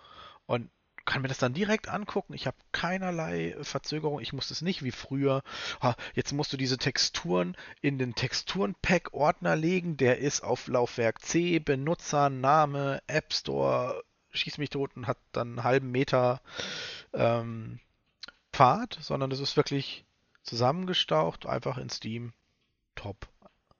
[0.47, 0.71] Und
[1.05, 2.33] kann mir das dann direkt angucken.
[2.33, 4.21] Ich habe keinerlei Verzögerung.
[4.21, 5.43] Ich muss es nicht wie früher.
[5.81, 9.97] Ah, jetzt musst du diese Texturen in den Texturen-Pack-Ordner legen.
[9.97, 14.01] Der ist auf Laufwerk C, Benutzer, Name, App Store,
[14.33, 16.41] schieß mich tot und hat dann einen halben Meter
[17.13, 17.79] ähm,
[18.51, 20.05] Pfad, sondern das ist wirklich
[20.43, 22.33] zusammengestaucht, einfach in Steam.
[22.95, 23.27] Top.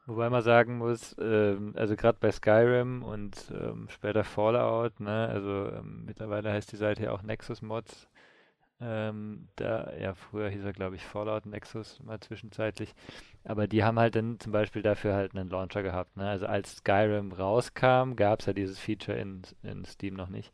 [0.05, 5.69] Wobei man sagen muss, ähm, also gerade bei Skyrim und ähm, später Fallout, ne, also
[5.71, 8.09] ähm, mittlerweile heißt die Seite ja auch Nexus Mods.
[8.85, 12.93] Ähm, da, ja, früher hieß er, glaube ich, Fallout Nexus mal zwischenzeitlich.
[13.45, 16.17] Aber die haben halt dann zum Beispiel dafür halt einen Launcher gehabt.
[16.17, 16.27] Ne?
[16.27, 20.51] Also als Skyrim rauskam, gab es ja dieses Feature in, in Steam noch nicht.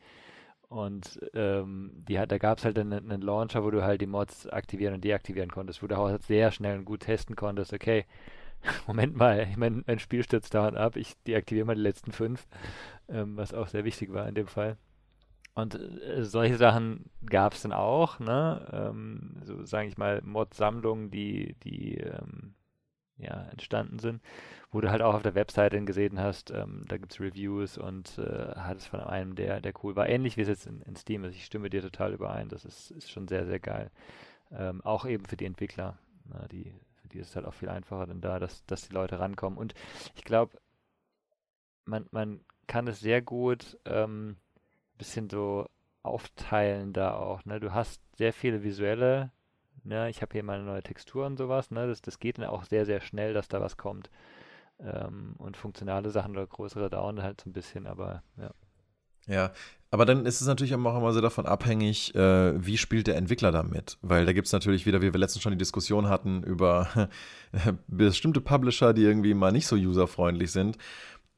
[0.70, 4.06] Und ähm, die hat, da gab es halt einen, einen Launcher, wo du halt die
[4.06, 8.06] Mods aktivieren und deaktivieren konntest, wo du auch sehr schnell und gut testen konntest, okay,
[8.88, 12.46] Moment mal, mein, mein Spiel stürzt dauernd ab, ich deaktiviere mal die letzten fünf,
[13.08, 14.78] ähm, was auch sehr wichtig war in dem Fall.
[15.54, 18.68] Und äh, solche Sachen gab es dann auch, ne?
[18.72, 22.56] Ähm, so sage ich mal, Mod-Sammlungen, die, die ähm,
[23.18, 24.22] ja, entstanden sind,
[24.72, 27.78] wo du halt auch auf der Webseite dann gesehen hast, ähm, da gibt es Reviews
[27.78, 30.08] und äh, hattest von einem, der, der cool war.
[30.08, 31.36] Ähnlich wie es jetzt in, in Steam ist.
[31.36, 32.50] Ich stimme dir total überein.
[32.50, 33.92] Das ist, ist schon sehr, sehr geil.
[34.52, 35.98] Ähm, auch eben für die Entwickler.
[36.26, 38.94] Na, die, für die ist es halt auch viel einfacher dann da, dass, dass die
[38.94, 39.60] Leute rankommen.
[39.60, 39.74] Und
[40.16, 40.58] ich glaube,
[41.86, 44.38] man, man kann es sehr gut ähm,
[45.00, 45.66] bisschen so
[46.04, 47.44] aufteilen da auch.
[47.46, 47.60] Ne?
[47.60, 49.32] Du hast sehr viele visuelle,
[49.84, 50.10] ne?
[50.10, 51.72] ich habe hier mal eine neue Textur und sowas.
[51.72, 51.88] Ne?
[51.88, 54.12] Das, das geht dann auch sehr, sehr schnell, dass da was kommt.
[54.80, 58.52] Ähm, und funktionale Sachen oder größere dauern halt so ein bisschen, aber ja.
[59.28, 59.52] Ja,
[59.92, 63.52] aber dann ist es natürlich auch immer so davon abhängig, äh, wie spielt der Entwickler
[63.52, 63.98] damit.
[64.02, 67.10] Weil da gibt es natürlich wieder, wie wir letztens schon die Diskussion hatten, über
[67.88, 70.78] bestimmte Publisher, die irgendwie mal nicht so userfreundlich sind.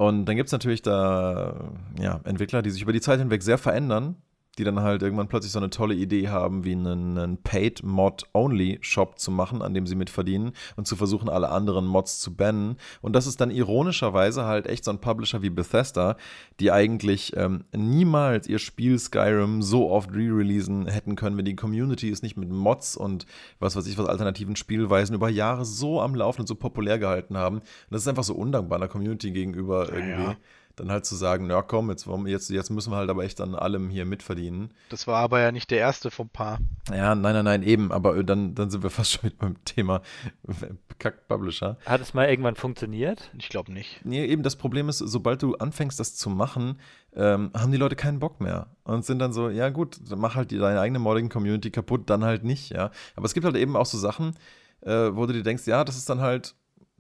[0.01, 3.59] Und dann gibt es natürlich da ja, Entwickler, die sich über die Zeit hinweg sehr
[3.59, 4.15] verändern,
[4.57, 9.31] die dann halt irgendwann plötzlich so eine tolle Idee haben, wie einen, einen Paid-Mod-Only-Shop zu
[9.31, 12.75] machen, an dem sie mitverdienen und zu versuchen, alle anderen Mods zu bannen.
[13.01, 16.17] Und das ist dann ironischerweise halt echt so ein Publisher wie Bethesda,
[16.59, 22.09] die eigentlich ähm, niemals ihr Spiel Skyrim so oft re-releasen hätten können, wenn die Community
[22.09, 23.25] es nicht mit Mods und
[23.59, 27.37] was weiß ich, was alternativen Spielweisen über Jahre so am Laufen und so populär gehalten
[27.37, 27.57] haben.
[27.59, 30.23] Und das ist einfach so undankbar einer Community gegenüber Ja, irgendwie.
[30.23, 30.35] ja.
[30.75, 33.55] Dann halt zu sagen, na komm, jetzt, jetzt, jetzt müssen wir halt aber echt an
[33.55, 34.73] allem hier mitverdienen.
[34.89, 36.60] Das war aber ja nicht der erste vom Paar.
[36.89, 39.63] Ja, nein, nein, nein, eben, aber äh, dann, dann sind wir fast schon mit beim
[39.65, 40.01] Thema
[40.99, 41.77] Kack-Publisher.
[41.86, 43.31] Hat es mal irgendwann funktioniert?
[43.38, 44.05] Ich glaube nicht.
[44.05, 46.79] Nee, eben das Problem ist, sobald du anfängst, das zu machen,
[47.13, 50.51] ähm, haben die Leute keinen Bock mehr und sind dann so, ja gut, mach halt
[50.51, 52.91] die, deine eigene Modding-Community kaputt, dann halt nicht, ja.
[53.15, 54.36] Aber es gibt halt eben auch so Sachen,
[54.81, 56.55] äh, wo du dir denkst, ja, das ist dann halt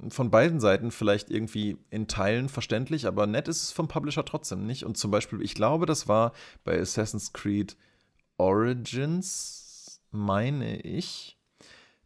[0.09, 4.65] von beiden Seiten vielleicht irgendwie in Teilen verständlich, aber nett ist es vom Publisher trotzdem
[4.65, 4.85] nicht.
[4.85, 6.33] Und zum Beispiel, ich glaube, das war
[6.63, 7.77] bei Assassin's Creed
[8.37, 11.37] Origins, meine ich,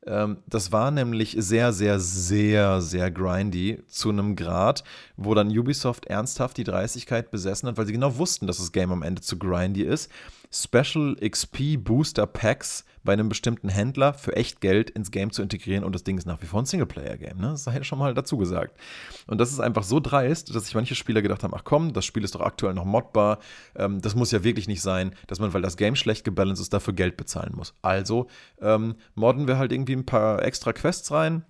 [0.08, 4.84] Ähm, das war nämlich sehr, sehr, sehr, sehr grindy zu einem Grad,
[5.18, 8.92] wo dann Ubisoft ernsthaft die Dreistigkeit besessen hat, weil sie genau wussten, dass das Game
[8.92, 10.12] am Ende zu grindy ist.
[10.56, 15.84] Special XP Booster Packs bei einem bestimmten Händler für echt Geld ins Game zu integrieren
[15.84, 17.38] und das Ding ist nach wie vor ein Singleplayer-Game.
[17.38, 17.50] Ne?
[17.50, 18.80] Das sei schon mal dazu gesagt.
[19.28, 22.06] Und das ist einfach so dreist, dass sich manche Spieler gedacht haben: Ach komm, das
[22.06, 23.40] Spiel ist doch aktuell noch modbar.
[23.76, 26.74] Ähm, das muss ja wirklich nicht sein, dass man, weil das Game schlecht gebalanced ist,
[26.74, 27.76] dafür Geld bezahlen muss.
[27.82, 28.28] Also
[28.62, 31.44] ähm, modden wir halt irgendwie ein paar extra Quests rein,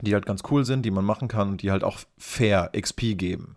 [0.00, 3.18] die halt ganz cool sind, die man machen kann und die halt auch fair XP
[3.18, 3.56] geben.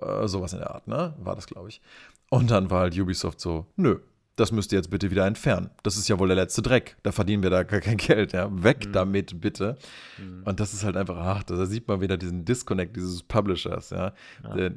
[0.00, 1.14] Äh, sowas in der Art, ne?
[1.18, 1.82] War das, glaube ich.
[2.30, 3.98] Und dann war halt Ubisoft so, nö,
[4.40, 5.68] das müsst ihr jetzt bitte wieder entfernen.
[5.82, 6.96] Das ist ja wohl der letzte Dreck.
[7.02, 8.32] Da verdienen wir da gar kein Geld.
[8.32, 8.48] Ja.
[8.50, 8.92] Weg mhm.
[8.92, 9.76] damit, bitte.
[10.18, 10.44] Mhm.
[10.44, 13.90] Und das ist halt einfach, ach, da sieht man wieder diesen Disconnect dieses Publishers.
[13.90, 14.14] Ja.
[14.42, 14.70] ja.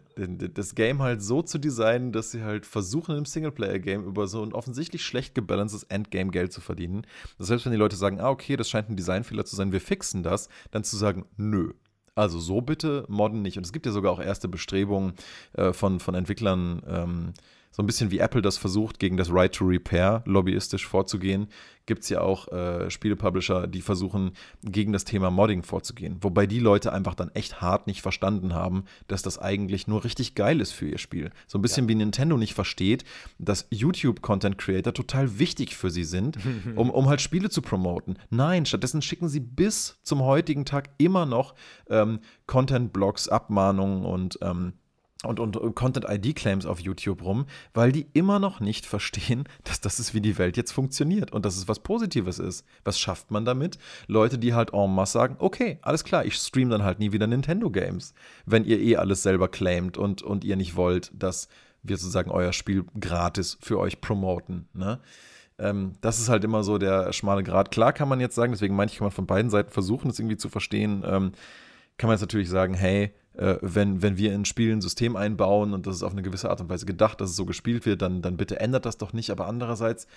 [0.53, 4.51] Das Game halt so zu designen, dass sie halt versuchen, im Singleplayer-Game über so ein
[4.51, 7.07] offensichtlich schlecht gebalancedes Endgame Geld zu verdienen.
[7.37, 9.81] Das selbst wenn die Leute sagen, ah, okay, das scheint ein Designfehler zu sein, wir
[9.81, 11.71] fixen das, dann zu sagen, nö.
[12.15, 13.57] Also so bitte modden nicht.
[13.57, 15.13] Und es gibt ja sogar auch erste Bestrebungen
[15.53, 17.33] äh, von, von Entwicklern, ähm,
[17.73, 21.47] so ein bisschen wie Apple das versucht, gegen das Right to Repair lobbyistisch vorzugehen,
[21.87, 24.31] gibt es ja auch äh, Spielepublisher, die versuchen,
[24.63, 26.17] gegen das Thema Modding vorzugehen.
[26.21, 30.35] Wobei die Leute einfach dann echt hart nicht verstanden haben, dass das eigentlich nur richtig
[30.35, 31.31] geil ist für ihr Spiel.
[31.47, 31.89] So ein bisschen ja.
[31.89, 33.03] wie Nintendo nicht versteht,
[33.39, 36.37] dass YouTube-Content-Creator total wichtig für sie sind,
[36.75, 38.19] um, um halt Spiele zu promoten.
[38.29, 41.55] Nein, stattdessen schicken sie bis zum heutigen Tag immer noch
[41.89, 44.73] ähm, Content-Blogs, Abmahnungen und ähm,
[45.25, 50.13] und, und Content-ID-Claims auf YouTube rum, weil die immer noch nicht verstehen, dass das ist,
[50.13, 52.65] wie die Welt jetzt funktioniert und dass es was Positives ist.
[52.83, 53.77] Was schafft man damit?
[54.07, 57.27] Leute, die halt en masse sagen, okay, alles klar, ich stream dann halt nie wieder
[57.27, 58.13] Nintendo-Games,
[58.45, 61.47] wenn ihr eh alles selber claimt und, und ihr nicht wollt, dass
[61.83, 64.67] wir sozusagen euer Spiel gratis für euch promoten.
[64.73, 64.99] Ne?
[65.59, 67.71] Ähm, das ist halt immer so der schmale Grad.
[67.71, 70.19] Klar kann man jetzt sagen, deswegen meine ich, kann man von beiden Seiten versuchen, das
[70.19, 71.03] irgendwie zu verstehen.
[71.05, 71.33] Ähm,
[71.97, 75.73] kann man jetzt natürlich sagen, hey, äh, wenn, wenn wir in Spielen ein System einbauen
[75.73, 78.01] und das ist auf eine gewisse Art und Weise gedacht, dass es so gespielt wird,
[78.01, 79.31] dann, dann bitte ändert das doch nicht.
[79.31, 80.07] Aber andererseits,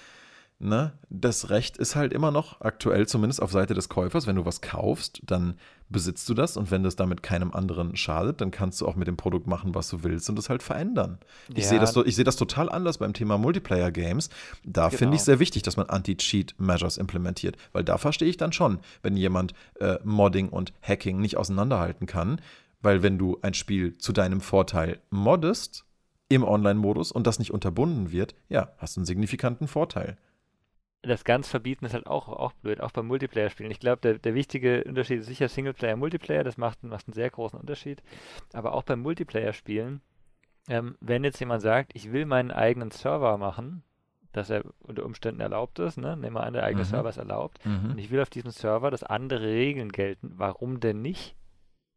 [0.58, 4.26] ne, das Recht ist halt immer noch aktuell zumindest auf Seite des Käufers.
[4.26, 5.54] Wenn du was kaufst, dann
[5.88, 9.06] besitzt du das und wenn das damit keinem anderen schadet, dann kannst du auch mit
[9.06, 11.18] dem Produkt machen, was du willst und es halt verändern.
[11.50, 11.70] Ich ja.
[11.70, 14.28] sehe das, seh das total anders beim Thema Multiplayer-Games.
[14.64, 14.98] Da genau.
[14.98, 19.16] finde ich sehr wichtig, dass man Anti-Cheat-Measures implementiert, weil da verstehe ich dann schon, wenn
[19.16, 22.40] jemand äh, Modding und Hacking nicht auseinanderhalten kann,
[22.86, 25.84] weil wenn du ein Spiel zu deinem Vorteil moddest
[26.28, 30.16] im Online-Modus und das nicht unterbunden wird, ja, hast du einen signifikanten Vorteil.
[31.02, 33.72] Das ganz verbieten ist halt auch, auch blöd, auch beim Multiplayer-Spielen.
[33.72, 37.58] Ich glaube, der, der wichtige Unterschied ist sicher Singleplayer-Multiplayer, das macht, macht einen sehr großen
[37.58, 38.04] Unterschied.
[38.52, 40.00] Aber auch beim Multiplayer-Spielen,
[40.68, 43.82] ähm, wenn jetzt jemand sagt, ich will meinen eigenen Server machen,
[44.30, 46.16] dass er unter Umständen erlaubt ist, ne?
[46.16, 46.88] nehmen wir an, der eigene mhm.
[46.88, 47.90] Server ist erlaubt, mhm.
[47.90, 51.34] und ich will auf diesem Server, dass andere Regeln gelten, warum denn nicht?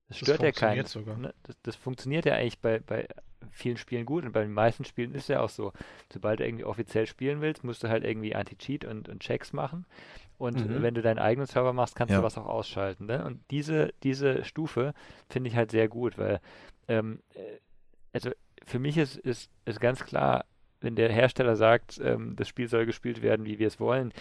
[0.09, 0.85] Das stört das ja keinen.
[0.85, 1.17] Sogar.
[1.17, 1.33] Ne?
[1.43, 3.07] Das, das, funktioniert ja eigentlich bei, bei
[3.51, 5.71] vielen Spielen gut und bei den meisten Spielen ist ja auch so.
[6.11, 9.85] Sobald du irgendwie offiziell spielen willst, musst du halt irgendwie Anti-Cheat und, und Checks machen.
[10.37, 10.81] Und mhm.
[10.81, 12.19] wenn du deinen eigenen Server machst, kannst ja.
[12.19, 13.05] du was auch ausschalten.
[13.05, 13.23] Ne?
[13.23, 14.93] Und diese, diese Stufe
[15.29, 16.39] finde ich halt sehr gut, weil
[16.87, 17.59] ähm, äh,
[18.13, 18.31] also
[18.65, 20.45] für mich ist, ist, ist ganz klar,
[20.81, 24.13] wenn der Hersteller sagt, ähm, das Spiel soll gespielt werden, wie wir es wollen,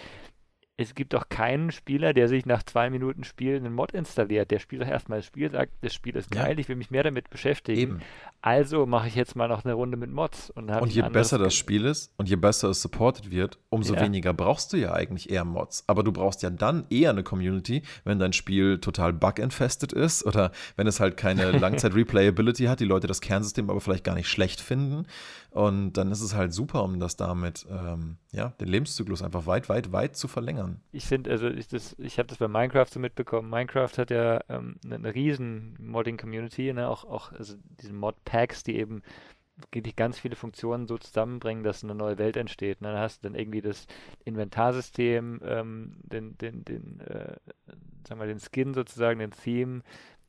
[0.81, 4.53] es gibt doch keinen Spieler, der sich nach zwei Minuten Spiel einen Mod installiert.
[4.53, 6.59] Der spielt doch erstmal das Spiel, sagt, das Spiel ist geil, ja.
[6.59, 7.81] ich will mich mehr damit beschäftigen.
[7.81, 8.01] Eben.
[8.43, 10.51] Also mache ich jetzt mal noch eine Runde mit Mods.
[10.51, 14.03] Und, und je besser das Spiel ist und je besser es supported wird, umso ja.
[14.03, 15.83] weniger brauchst du ja eigentlich eher Mods.
[15.89, 20.53] Aber du brauchst ja dann eher eine Community, wenn dein Spiel total bug-infested ist oder
[20.77, 24.61] wenn es halt keine Langzeit-Replayability hat, die Leute das Kernsystem aber vielleicht gar nicht schlecht
[24.61, 25.07] finden.
[25.51, 29.69] Und dann ist es halt super, um das damit, ähm, ja, den Lebenszyklus einfach weit,
[29.69, 30.81] weit, weit zu verlängern.
[30.93, 33.49] Ich finde, also ich, ich habe das bei Minecraft so mitbekommen.
[33.49, 36.89] Minecraft hat ja ähm, eine, eine riesen Modding-Community, ne?
[36.89, 39.03] auch, auch also diese Mod-Packs, die eben
[39.73, 42.81] wirklich ganz viele Funktionen so zusammenbringen, dass eine neue Welt entsteht.
[42.81, 42.93] Ne?
[42.93, 43.87] Da hast du dann irgendwie das
[44.25, 47.37] Inventarsystem, ähm, den, den, den, äh,
[48.07, 49.83] sagen wir, den Skin sozusagen, den Theme,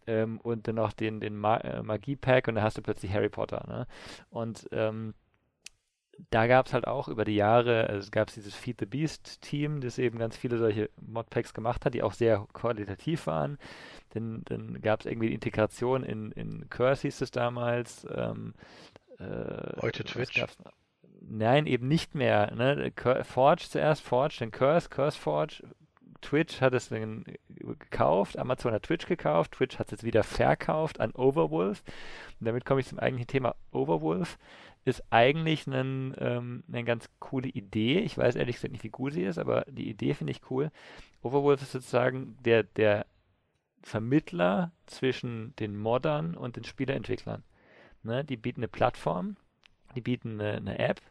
[0.10, 3.30] ähm, und dann noch den, den Ma äh, Magie-Pack und da hast du plötzlich Harry
[3.30, 3.66] Potter.
[3.68, 3.88] Ne?
[4.30, 5.14] Und ähm,
[6.32, 9.42] da gab es halt auch über die Jahre, also es gab dieses Feed the Beast
[9.42, 13.58] Team, das eben ganz viele solche Modpacks gemacht hat, die auch sehr qualitativ waren.
[14.10, 18.06] Dann, dann gab es irgendwie die Integration in, in Curse hieß es damals.
[18.14, 18.54] Ähm,
[19.20, 20.44] äh, Heute Twitch.
[21.22, 22.54] Nein, eben nicht mehr.
[22.56, 22.92] Ne?
[23.24, 25.64] Forge zuerst, Forge, dann Curse, Curse Forge,
[26.22, 31.12] Twitch hat es gekauft, Amazon hat Twitch gekauft, Twitch hat es jetzt wieder verkauft an
[31.12, 31.84] Overwolf.
[32.40, 33.56] Und damit komme ich zum eigentlichen Thema.
[33.72, 34.38] Overwolf
[34.86, 38.00] ist eigentlich ein, ähm, eine ganz coole Idee.
[38.00, 40.72] Ich weiß ehrlich gesagt nicht, wie gut sie ist, aber die Idee finde ich cool.
[41.22, 43.06] Overworld ist sozusagen der, der
[43.82, 47.44] Vermittler zwischen den Moddern und den Spieleentwicklern.
[48.04, 48.24] Ne?
[48.24, 49.38] Die bieten eine Plattform,
[49.96, 51.02] die bieten eine, eine App,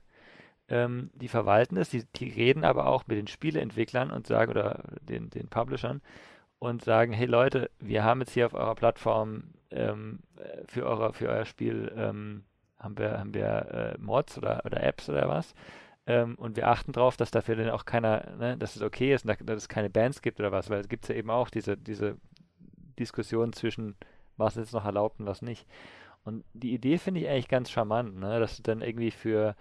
[0.68, 4.85] ähm, die verwalten es, die, die, reden aber auch mit den Spieleentwicklern und sagen, oder
[5.00, 6.02] den, den Publishern
[6.59, 10.20] und sagen, hey Leute, wir haben jetzt hier auf eurer Plattform ähm,
[10.66, 12.44] für, eure, für euer Spiel ähm,
[12.78, 15.54] haben wir, haben wir äh, Mods oder, oder Apps oder was.
[16.07, 19.26] Ähm, und wir achten darauf, dass dafür dann auch keiner, ne, dass es okay ist,
[19.28, 22.16] dass es keine Bands gibt oder was, weil es gibt ja eben auch diese, diese
[22.98, 23.96] Diskussion zwischen,
[24.37, 25.66] was ist noch erlaubt und was nicht.
[26.24, 28.40] Und die Idee finde ich eigentlich ganz charmant, ne?
[28.40, 29.54] dass du dann irgendwie für,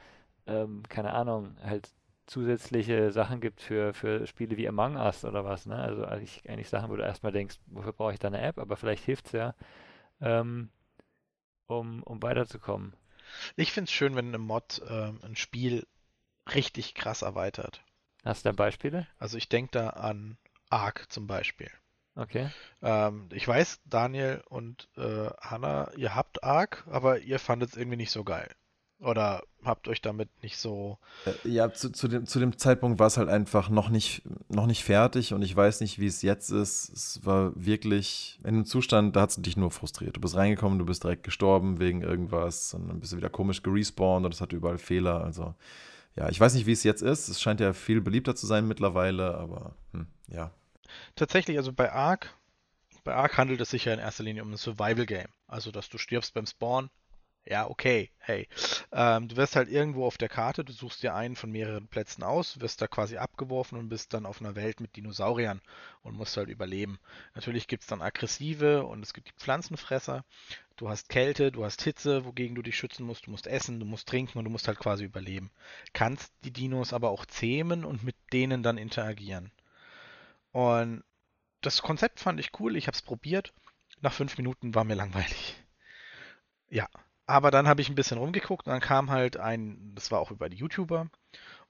[0.48, 1.90] ähm, keine Ahnung, halt
[2.26, 5.66] zusätzliche Sachen gibt für, für Spiele wie Among Us oder was.
[5.66, 5.78] Ne?
[5.78, 8.60] Also eigentlich, eigentlich Sachen, wo du erstmal denkst, wofür brauche ich da eine App?
[8.60, 9.56] Aber vielleicht hilft es ja,
[10.22, 10.70] ähm,
[11.68, 12.94] um, um weiterzukommen.
[13.56, 15.86] Ich finde es schön, wenn ein Mod ähm, ein Spiel
[16.54, 17.84] richtig krass erweitert.
[18.24, 19.08] Hast du da Beispiele?
[19.20, 20.38] Also ich denke da an
[20.70, 21.72] Ark zum Beispiel.
[22.16, 22.50] Okay.
[22.82, 27.98] Ähm, ich weiß, Daniel und äh, Hanna, ihr habt Ark, aber ihr fandet es irgendwie
[27.98, 28.50] nicht so geil.
[29.00, 30.98] Oder habt euch damit nicht so.
[31.26, 34.66] Äh, ja, zu, zu, dem, zu dem Zeitpunkt war es halt einfach noch nicht, noch
[34.66, 36.90] nicht fertig und ich weiß nicht, wie es jetzt ist.
[36.90, 40.16] Es war wirklich in einem Zustand, da hat es dich nur frustriert.
[40.16, 43.62] Du bist reingekommen, du bist direkt gestorben wegen irgendwas und dann bist du wieder komisch
[43.62, 45.24] gerespawnt und es hatte überall Fehler.
[45.24, 45.54] Also,
[46.16, 47.28] ja, ich weiß nicht, wie es jetzt ist.
[47.28, 50.52] Es scheint ja viel beliebter zu sein mittlerweile, aber hm, ja,
[51.16, 52.34] Tatsächlich, also bei Ark,
[53.04, 55.30] bei Ark handelt es sich ja in erster Linie um ein Survival-Game.
[55.48, 56.90] Also, dass du stirbst beim Spawn.
[57.50, 58.46] Ja, okay, hey.
[58.92, 62.22] Ähm, du wirst halt irgendwo auf der Karte, du suchst dir einen von mehreren Plätzen
[62.24, 65.62] aus, wirst da quasi abgeworfen und bist dann auf einer Welt mit Dinosauriern
[66.02, 67.00] und musst halt überleben.
[67.36, 70.26] Natürlich gibt es dann aggressive und es gibt die Pflanzenfresser.
[70.76, 73.28] Du hast Kälte, du hast Hitze, wogegen du dich schützen musst.
[73.28, 75.50] Du musst essen, du musst trinken und du musst halt quasi überleben.
[75.94, 79.54] Kannst die Dinos aber auch zähmen und mit denen dann interagieren.
[80.52, 81.06] Und
[81.62, 83.54] das Konzept fand ich cool, ich habe es probiert.
[84.02, 85.56] Nach fünf Minuten war mir langweilig.
[86.70, 86.88] Ja,
[87.28, 90.32] aber dann habe ich ein bisschen rumgeguckt und dann kam halt ein, das war auch
[90.32, 91.10] über die YouTuber,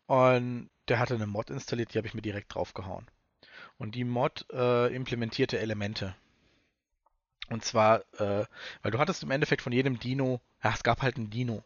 [0.08, 3.06] und der hatte eine Mod installiert, die habe ich mir direkt draufgehauen.
[3.78, 6.16] Und die Mod äh, implementierte Elemente.
[7.50, 8.46] Und zwar, äh,
[8.82, 11.64] weil du hattest im Endeffekt von jedem Dino, ja, es gab halt ein Dino.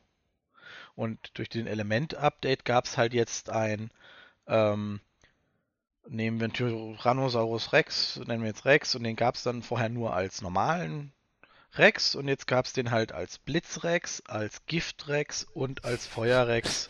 [0.96, 3.92] Und durch den Element-Update gab es halt jetzt ein,
[4.48, 5.00] ähm,
[6.08, 10.14] nehmen wir Tyrannosaurus Rex, nennen wir jetzt Rex, und den gab es dann vorher nur
[10.14, 11.14] als normalen
[11.76, 16.90] Rex und jetzt gab es den halt als Blitzrex, als Giftrex und als Feuerrex.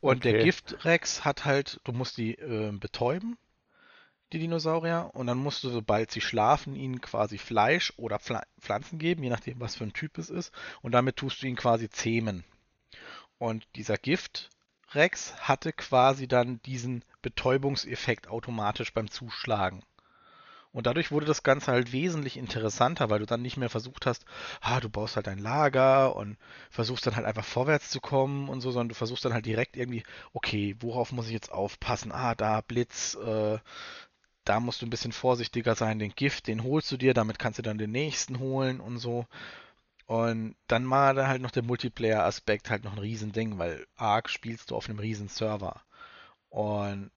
[0.00, 0.32] Und okay.
[0.32, 3.36] der Giftrex hat halt, du musst die äh, betäuben,
[4.32, 8.98] die Dinosaurier, und dann musst du, sobald sie schlafen, ihnen quasi Fleisch oder Pfl Pflanzen
[8.98, 11.90] geben, je nachdem, was für ein Typ es ist, und damit tust du ihn quasi
[11.90, 12.44] zähmen.
[13.38, 14.50] Und dieser Gift
[14.94, 19.82] Rex hatte quasi dann diesen Betäubungseffekt automatisch beim Zuschlagen.
[20.72, 24.24] Und dadurch wurde das Ganze halt wesentlich interessanter, weil du dann nicht mehr versucht hast,
[24.62, 26.38] ah, du baust halt ein Lager und
[26.70, 29.76] versuchst dann halt einfach vorwärts zu kommen und so, sondern du versuchst dann halt direkt
[29.76, 32.10] irgendwie, okay, worauf muss ich jetzt aufpassen?
[32.12, 33.58] Ah, da Blitz, äh,
[34.44, 35.98] da musst du ein bisschen vorsichtiger sein.
[35.98, 39.26] Den Gift, den holst du dir, damit kannst du dann den nächsten holen und so.
[40.06, 44.70] Und dann war da halt noch der Multiplayer-Aspekt halt noch ein Riesending, weil Ark spielst
[44.70, 45.82] du auf einem riesen Server.
[46.50, 47.10] Und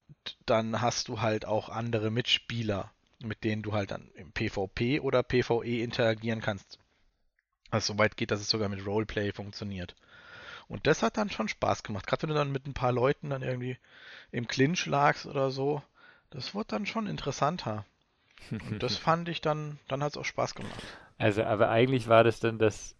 [0.46, 5.22] dann hast du halt auch andere Mitspieler, mit denen du halt dann im PvP oder
[5.22, 6.78] PvE interagieren kannst.
[7.70, 9.94] Also soweit geht, dass es sogar mit Roleplay funktioniert.
[10.68, 12.06] Und das hat dann schon Spaß gemacht.
[12.06, 13.78] Gerade wenn du dann mit ein paar Leuten dann irgendwie
[14.32, 15.82] im Clinch lagst oder so,
[16.30, 17.84] das wurde dann schon interessanter.
[18.50, 20.82] Und das fand ich dann, dann hat es auch Spaß gemacht.
[21.18, 22.94] Also, aber eigentlich war das dann das,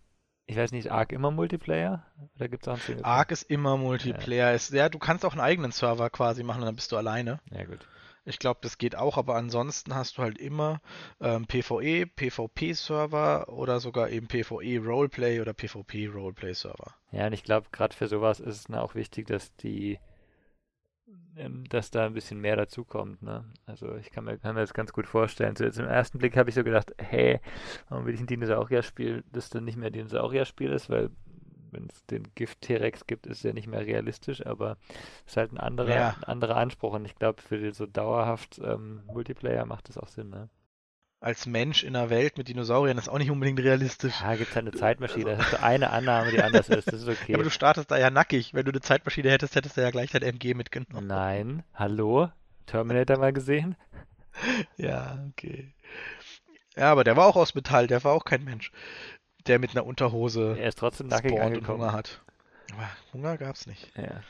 [0.46, 2.06] ich weiß nicht, Ark immer Multiplayer?
[2.36, 4.50] Oder gibt es auch einen Ark ist immer Multiplayer.
[4.50, 4.54] Ja.
[4.54, 7.40] Ist, ja, du kannst auch einen eigenen Server quasi machen und dann bist du alleine.
[7.50, 7.86] Ja, gut.
[8.26, 10.80] Ich glaube, das geht auch, aber ansonsten hast du halt immer
[11.20, 16.94] ähm, PvE, PvP-Server oder sogar eben PvE Roleplay oder PvP Roleplay Server.
[17.12, 20.00] Ja, und ich glaube, gerade für sowas ist es auch wichtig, dass die
[21.36, 23.22] ähm, dass da ein bisschen mehr dazukommt.
[23.22, 23.44] Ne?
[23.66, 25.54] Also ich kann mir, kann mir das ganz gut vorstellen.
[25.54, 27.40] So jetzt im ersten Blick habe ich so gedacht, hey,
[27.88, 31.10] warum will ich ein Dinosaurier-Spiel, das dann nicht mehr Dinosaurier-Spiel ist, weil
[31.76, 34.76] wenn es den Gift-T-Rex gibt, ist es ja nicht mehr realistisch, aber
[35.24, 36.16] es ist halt ein anderer, ja.
[36.16, 40.30] ein anderer Anspruch und ich glaube, für so dauerhaft ähm, Multiplayer macht das auch Sinn.
[40.30, 40.48] Ne?
[41.20, 44.20] als Mensch in einer Welt mit Dinosauriern ist auch nicht unbedingt realistisch.
[44.20, 45.36] Ja, gibt es halt eine Zeitmaschine.
[45.36, 46.92] Das ist eine Annahme, die anders ist.
[46.92, 47.32] Das ist okay.
[47.32, 48.54] Ja, aber du startest da ja nackig.
[48.54, 51.06] Wenn du eine Zeitmaschine hättest, hättest du ja gleich dein MG mitgenommen.
[51.06, 51.64] Nein.
[51.74, 52.28] Hallo?
[52.66, 53.76] Terminator mal gesehen?
[54.76, 55.72] Ja, okay.
[56.76, 57.86] Ja, aber der war auch aus Metall.
[57.86, 58.70] Der war auch kein Mensch.
[59.46, 60.56] Der mit einer Unterhose.
[60.58, 61.32] Er ist trotzdem nackig.
[61.32, 62.22] Und Hunger hat.
[62.72, 63.92] Aber Hunger gab's nicht.
[63.96, 64.22] Ja.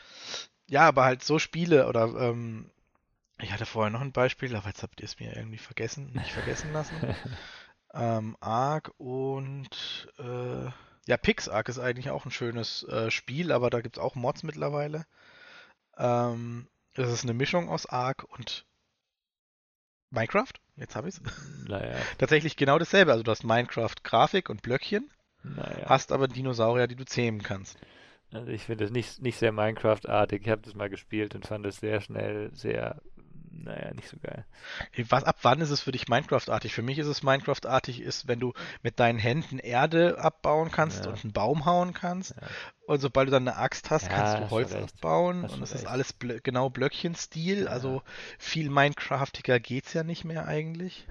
[0.68, 2.70] Ja, aber halt so Spiele oder ähm,
[3.38, 6.32] Ich hatte vorher noch ein Beispiel, aber jetzt habt ihr es mir irgendwie vergessen, nicht
[6.32, 6.94] vergessen lassen.
[7.94, 10.70] ähm, Ark und äh,
[11.06, 14.42] ja, PixArk ist eigentlich auch ein schönes äh, Spiel, aber da gibt es auch Mods
[14.42, 15.06] mittlerweile.
[15.96, 18.66] Ähm, es ist eine Mischung aus Ark und
[20.10, 20.52] Minecraft.
[20.76, 21.22] Jetzt habe ich es.
[21.68, 21.96] Naja.
[22.18, 23.10] Tatsächlich genau dasselbe.
[23.10, 25.10] Also du hast Minecraft-Grafik und Blöckchen,
[25.42, 25.86] Naja.
[25.88, 27.76] hast aber Dinosaurier, die du zähmen kannst.
[28.32, 30.42] Also ich finde das nicht, nicht sehr Minecraft-artig.
[30.42, 33.00] Ich habe das mal gespielt und fand es sehr schnell, sehr,
[33.64, 34.44] naja, nicht so geil.
[35.08, 36.72] Was, ab wann ist es für dich Minecraft-artig?
[36.74, 38.52] Für mich ist es Minecraft-artig, ist, wenn du
[38.82, 41.10] mit deinen Händen Erde abbauen kannst Ja.
[41.10, 42.34] und einen Baum hauen kannst.
[42.40, 42.46] Ja.
[42.86, 45.44] Und sobald du dann eine Axt hast, Ja, kannst du Holz abbauen.
[45.44, 47.66] Und es ist alles blö genau Blöckchenstil.
[47.66, 48.02] Also
[48.38, 51.06] viel Minecraftiger geht's ja nicht mehr eigentlich.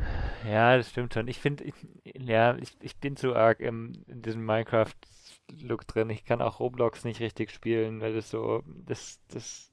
[0.50, 1.28] Ja, das stimmt schon.
[1.28, 1.74] Ich finde, ich,
[2.18, 6.10] ja, ich, ich bin zu arg im, in diesem Minecraft-Look drin.
[6.10, 9.70] Ich kann auch Roblox nicht richtig spielen, weil das so, das, das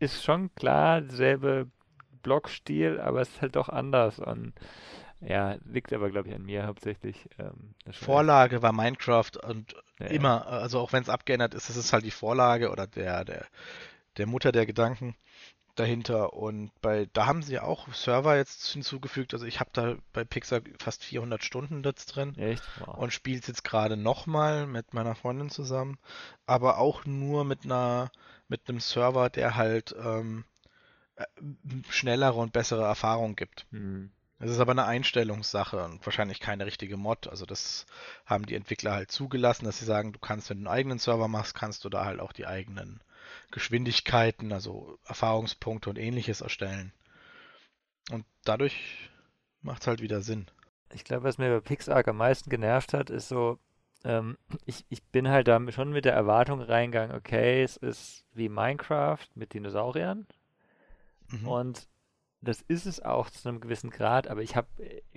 [0.00, 1.70] ist schon klar, derselbe
[2.24, 4.18] Blockstil, aber es ist halt doch anders.
[4.18, 4.54] Und
[5.20, 7.28] ja, liegt aber, glaube ich, an mir hauptsächlich.
[7.38, 11.92] Ähm, Vorlage war Minecraft und Ja, immer, also auch wenn es abgeändert ist, es ist
[11.92, 13.46] halt die Vorlage oder der, der,
[14.16, 15.14] der Mutter der Gedanken
[15.76, 16.32] dahinter.
[16.34, 19.34] Und bei, da haben sie ja auch Server jetzt hinzugefügt.
[19.34, 22.36] Also ich habe da bei Pixar fast 400 Stunden jetzt drin.
[22.36, 22.62] Echt?
[22.80, 22.98] Wow.
[22.98, 25.98] und spiele es jetzt gerade nochmal mit meiner Freundin zusammen,
[26.46, 28.10] aber auch nur mit einer
[28.48, 30.53] mit einem Server, der halt ähm, äh,
[31.88, 33.66] schnellere und bessere Erfahrung gibt.
[33.70, 34.10] Hm.
[34.40, 37.28] Es ist aber eine Einstellungssache und wahrscheinlich keine richtige Mod.
[37.28, 37.86] Also das
[38.26, 41.28] haben die Entwickler halt zugelassen, dass sie sagen, du kannst, wenn du einen eigenen Server
[41.28, 43.00] machst, kannst du da halt auch die eigenen
[43.52, 46.92] Geschwindigkeiten, also Erfahrungspunkte und ähnliches erstellen.
[48.10, 49.08] Und dadurch
[49.62, 50.46] macht es halt wieder Sinn.
[50.92, 53.58] Ich glaube, was mir bei PixArk am meisten genervt hat, ist so,
[54.04, 54.36] ähm,
[54.66, 59.26] ich, ich bin halt da schon mit der Erwartung reingegangen, okay, es ist wie Minecraft
[59.34, 60.26] mit Dinosauriern
[61.40, 61.48] Mhm.
[61.48, 61.88] und
[62.44, 64.68] das ist es auch zu einem gewissen Grad, aber ich habe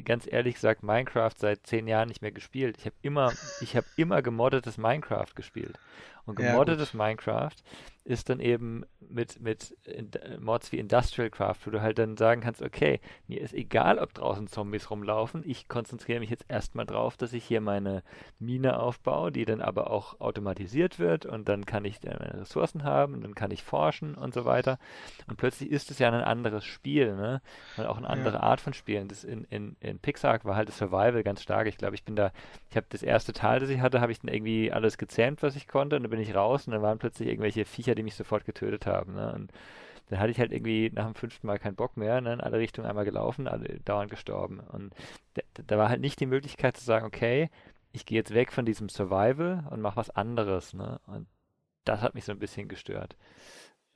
[0.04, 2.78] ganz ehrlich gesagt Minecraft seit zehn Jahren nicht mehr gespielt.
[2.80, 5.78] Ich habe immer, ich habe immer gemoddetes Minecraft gespielt.
[6.28, 7.56] Und Ja, gemoddetes Minecraft
[8.04, 12.42] ist dann eben mit, mit In- Mods wie Industrial Craft, wo du halt dann sagen
[12.42, 17.18] kannst, okay, mir ist egal, ob draußen Zombies rumlaufen, ich konzentriere mich jetzt erstmal drauf,
[17.18, 18.04] dass ich hier meine
[18.40, 23.14] Mine aufbaue, die dann aber auch automatisiert wird und dann kann ich meine Ressourcen haben
[23.16, 24.80] und dann kann ich forschen und so weiter.
[25.28, 27.42] Und plötzlich ist es ja ein anderes Spiel, ne?
[27.76, 28.14] Und auch eine Ja.
[28.14, 29.08] andere Art von Spielen.
[29.08, 31.68] Das in, in, in Pixar war halt das Survival ganz stark.
[31.68, 32.32] Ich glaube, ich bin da,
[32.70, 35.56] ich habe das erste Tal, das ich hatte, habe ich dann irgendwie alles gezähmt, was
[35.56, 38.16] ich konnte, und dann bin ich raus und dann waren plötzlich irgendwelche Viecher, die mich
[38.16, 39.34] sofort getötet haben, ne?
[39.34, 39.52] Und
[40.10, 42.34] dann hatte ich halt irgendwie nach dem fünften Mal keinen Bock mehr, ne?
[42.34, 44.60] in alle Richtungen einmal gelaufen, alle dauernd gestorben.
[44.60, 44.94] Und
[45.34, 47.50] da, da war halt nicht die Möglichkeit zu sagen, okay,
[47.92, 51.00] ich gehe jetzt weg von diesem Survival und mache was anderes, ne?
[51.08, 51.28] Und
[51.84, 53.16] das hat mich so ein bisschen gestört,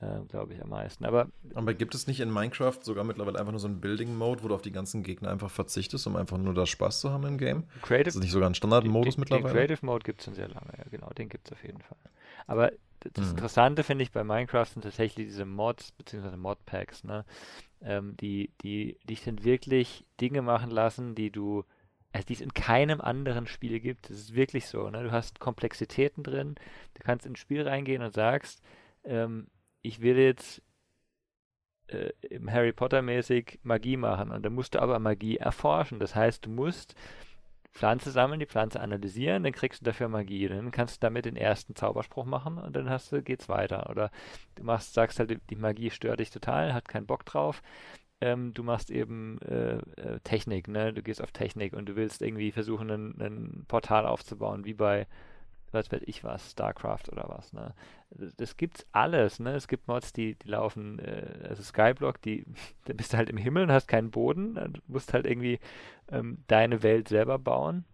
[0.02, 1.04] äh, glaube ich, am meisten.
[1.04, 4.48] Aber Aber gibt es nicht in Minecraft sogar mittlerweile einfach nur so einen Building-Mode, wo
[4.48, 7.38] du auf die ganzen Gegner einfach verzichtest, um einfach nur da Spaß zu haben im
[7.38, 7.64] Game?
[7.82, 9.54] Creative Ist das nicht sogar ein Standardmodus mittlerweile?
[9.54, 11.80] Den Creative Mode gibt es schon sehr lange, ja, genau, den gibt es auf jeden
[11.80, 11.98] Fall.
[12.46, 13.30] Aber das Mhm.
[13.32, 17.24] Interessante finde ich bei Minecraft sind tatsächlich diese Mods, beziehungsweise Modpacks, ne?
[17.80, 21.64] Ähm, die, die dich dann wirklich Dinge machen lassen, die du,
[22.12, 24.08] also die es in keinem anderen Spiel gibt.
[24.08, 25.02] Das ist wirklich so, ne?
[25.02, 26.54] Du hast Komplexitäten drin,
[26.94, 28.62] du kannst ins Spiel reingehen und sagst,
[29.04, 29.48] ähm,
[29.82, 30.62] ich will jetzt
[31.88, 35.98] äh, im Harry Potter mäßig Magie machen und dann musst du aber Magie erforschen.
[36.00, 36.94] Das heißt, du musst
[37.74, 40.48] Pflanze sammeln, die Pflanze analysieren, dann kriegst du dafür Magie.
[40.48, 43.90] Dann kannst du damit den ersten Zauberspruch machen und dann hast du, geht's weiter.
[43.90, 44.10] Oder
[44.56, 47.62] du machst, sagst halt, die- Magie stört dich total, hat keinen Bock drauf.
[48.20, 50.92] Ähm, du machst eben äh, äh, Technik, ne?
[50.92, 55.06] Du gehst auf Technik und du willst irgendwie versuchen, ein, ein Portal aufzubauen, wie bei,
[55.72, 57.74] was weiß ich was, StarCraft oder was, ne?
[58.10, 59.54] Das, gibt's alles, ne?
[59.54, 62.44] Es gibt Mods, die, die laufen, äh, also Skyblock, die,
[62.84, 65.60] da bist du halt im Himmel und hast keinen Boden, du musst halt irgendwie
[66.10, 67.84] ähm, deine Welt selber bauen.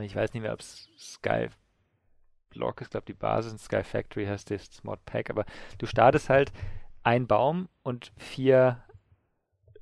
[0.00, 4.50] Ich weiß nicht mehr, ob es Skyblock ist, glaube die Basis in Sky Factory heißt
[4.50, 5.44] das Modpack, aber
[5.78, 6.52] du startest halt
[7.02, 8.82] ein Baum und vier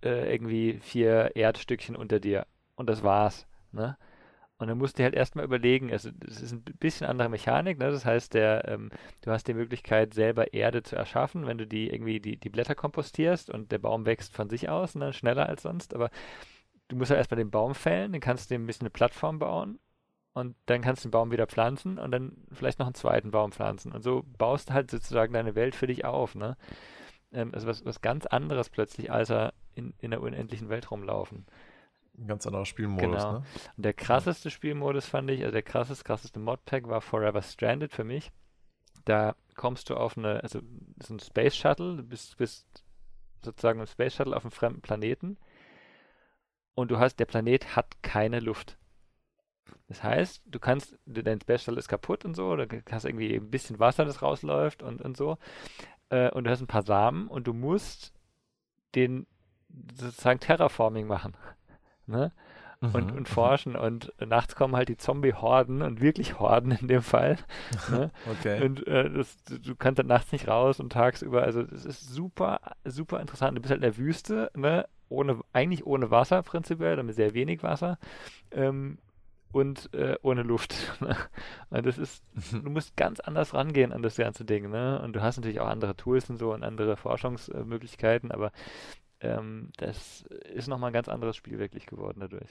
[0.03, 3.97] äh, irgendwie vier Erdstückchen unter dir und das war's, ne?
[4.59, 7.91] Und dann musst du halt erstmal überlegen, also es ist ein bisschen andere Mechanik, ne?
[7.91, 8.91] Das heißt, der, ähm,
[9.21, 12.75] du hast die Möglichkeit, selber Erde zu erschaffen, wenn du die irgendwie die, die Blätter
[12.75, 15.13] kompostierst und der Baum wächst von sich aus, ne?
[15.13, 16.11] Schneller als sonst, aber
[16.89, 19.39] du musst halt erstmal den Baum fällen, dann kannst du dir ein bisschen eine Plattform
[19.39, 19.79] bauen
[20.33, 23.53] und dann kannst du den Baum wieder pflanzen und dann vielleicht noch einen zweiten Baum
[23.53, 23.93] pflanzen.
[23.93, 26.57] Und so baust du halt sozusagen deine Welt für dich auf, ne?
[27.33, 31.47] Ähm, also was, was ganz anderes plötzlich, als er in, in der unendlichen Welt rumlaufen.
[32.19, 33.33] Ein ganz anderer Spielmodus, Genau.
[33.33, 33.45] ne?
[33.77, 38.05] Und der krasseste Spielmodus fand ich, also der krasseste, krasseste Modpack war Forever Stranded für
[38.05, 38.33] mich.
[39.05, 40.61] Da kommst du auf eine, also
[40.97, 42.85] das ist ein Space Shuttle, du bist, bist
[43.45, 45.37] sozusagen im Space Shuttle auf einem fremden Planeten
[46.75, 48.79] und du hast, der Planet hat keine Luft.
[49.89, 53.51] Das heißt, du kannst, dein Space Shuttle ist kaputt und so, oder hast irgendwie ein
[53.51, 55.39] bisschen Wasser, das rausläuft und, und so.
[56.09, 58.13] Äh, und du hast ein paar Samen und du musst
[58.95, 59.27] den
[59.95, 61.37] sozusagen Terraforming machen.
[62.07, 62.33] Ne?
[62.81, 63.27] und, mhm, und mhm.
[63.27, 67.37] forschen und nachts kommen halt die Zombie-Horden und wirklich Horden in dem Fall.
[67.91, 68.11] Ne?
[68.31, 68.65] okay.
[68.65, 72.61] Und äh, das, du kannst dann nachts nicht raus und tagsüber, also das ist super,
[72.85, 73.57] super interessant.
[73.57, 74.87] Du bist halt in der Wüste, ne?
[75.09, 77.99] ohne, eigentlich ohne Wasser prinzipiell, damit sehr wenig Wasser.
[78.51, 78.99] Ähm,
[79.53, 80.75] und äh, ohne Luft.
[81.01, 81.17] Ne?
[81.71, 85.01] und das ist, du musst ganz anders rangehen an das ganze Ding, ne?
[85.03, 88.51] Und du hast natürlich auch andere Tools und so und andere Forschungsmöglichkeiten, aber
[89.21, 92.49] ähm, das ist nochmal ein ganz anderes Spiel wirklich geworden dadurch.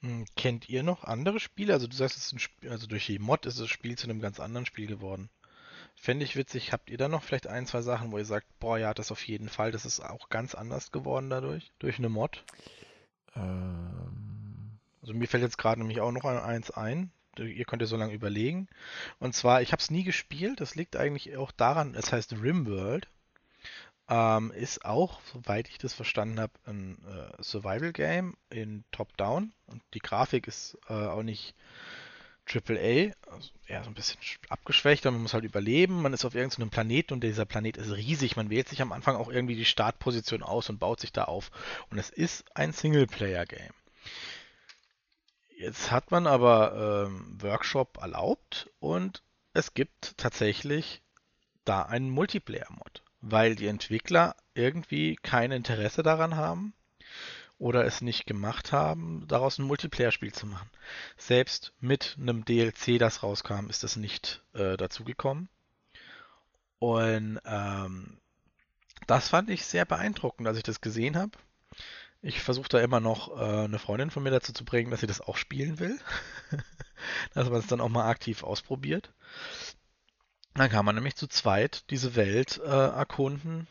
[0.00, 1.72] Hm, kennt ihr noch andere Spiele?
[1.72, 4.08] Also du sagst, es ist ein Spiel, also durch die Mod ist das Spiel zu
[4.08, 5.30] einem ganz anderen Spiel geworden.
[5.96, 6.72] Fände ich witzig.
[6.72, 9.26] Habt ihr da noch vielleicht ein, zwei Sachen, wo ihr sagt, boah, ja, das auf
[9.26, 12.44] jeden Fall, das ist auch ganz anders geworden dadurch, durch eine Mod?
[13.34, 14.30] Ähm...
[15.02, 17.10] Also mir fällt jetzt gerade nämlich auch noch eins ein.
[17.38, 18.68] Ihr könnt ja so lange überlegen.
[19.18, 20.60] Und zwar, ich habe es nie gespielt.
[20.60, 23.08] Das liegt eigentlich auch daran, es heißt Rimworld.
[24.10, 29.52] Ähm, ist auch, soweit ich das verstanden habe, ein äh, Survival-Game in Top-Down.
[29.66, 31.54] Und die Grafik ist äh, auch nicht
[32.52, 36.02] AAA, also eher so ein bisschen abgeschwächt, man muss halt überleben.
[36.02, 38.34] Man ist auf irgendeinem Planeten und dieser Planet ist riesig.
[38.34, 41.52] Man wählt sich am Anfang auch irgendwie die Startposition aus und baut sich da auf.
[41.90, 43.72] Und es ist ein Singleplayer-Game.
[45.56, 51.00] Jetzt hat man aber ähm, Workshop erlaubt und es gibt tatsächlich
[51.64, 56.74] da einen Multiplayer-Mod weil die Entwickler irgendwie kein Interesse daran haben
[57.58, 60.70] oder es nicht gemacht haben, daraus ein Multiplayer-Spiel zu machen.
[61.18, 65.48] Selbst mit einem DLC, das rauskam, ist das nicht äh, dazugekommen.
[66.78, 68.18] Und ähm,
[69.06, 71.32] das fand ich sehr beeindruckend, als ich das gesehen habe.
[72.22, 75.06] Ich versuche da immer noch äh, eine Freundin von mir dazu zu bringen, dass sie
[75.06, 75.98] das auch spielen will.
[77.34, 79.12] dass man es dann auch mal aktiv ausprobiert.
[80.54, 83.68] Dann kann man nämlich zu zweit diese Welt äh, erkunden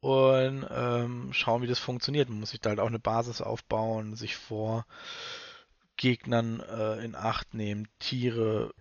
[0.00, 2.28] und ähm, schauen, wie das funktioniert.
[2.28, 4.86] Man muss sich da halt auch eine Basis aufbauen, sich vor
[5.96, 8.72] Gegnern äh, in Acht nehmen, Tiere,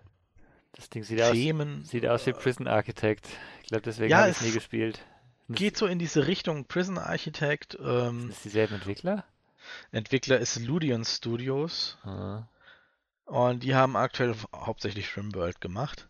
[0.78, 1.82] das Ding sieht Themen.
[1.82, 3.28] Aus, sieht aus wie Prison Architect.
[3.64, 5.00] Ich glaube, deswegen ja, habe ich es nie gespielt.
[5.50, 7.78] Geht so in diese Richtung Prison Architect.
[7.82, 9.26] Ähm, Sind das dieselben Entwickler?
[9.92, 11.98] Entwickler ist Ludion Studios.
[12.04, 12.48] Ah.
[13.26, 16.08] Und die haben aktuell hauptsächlich Shrimworld gemacht.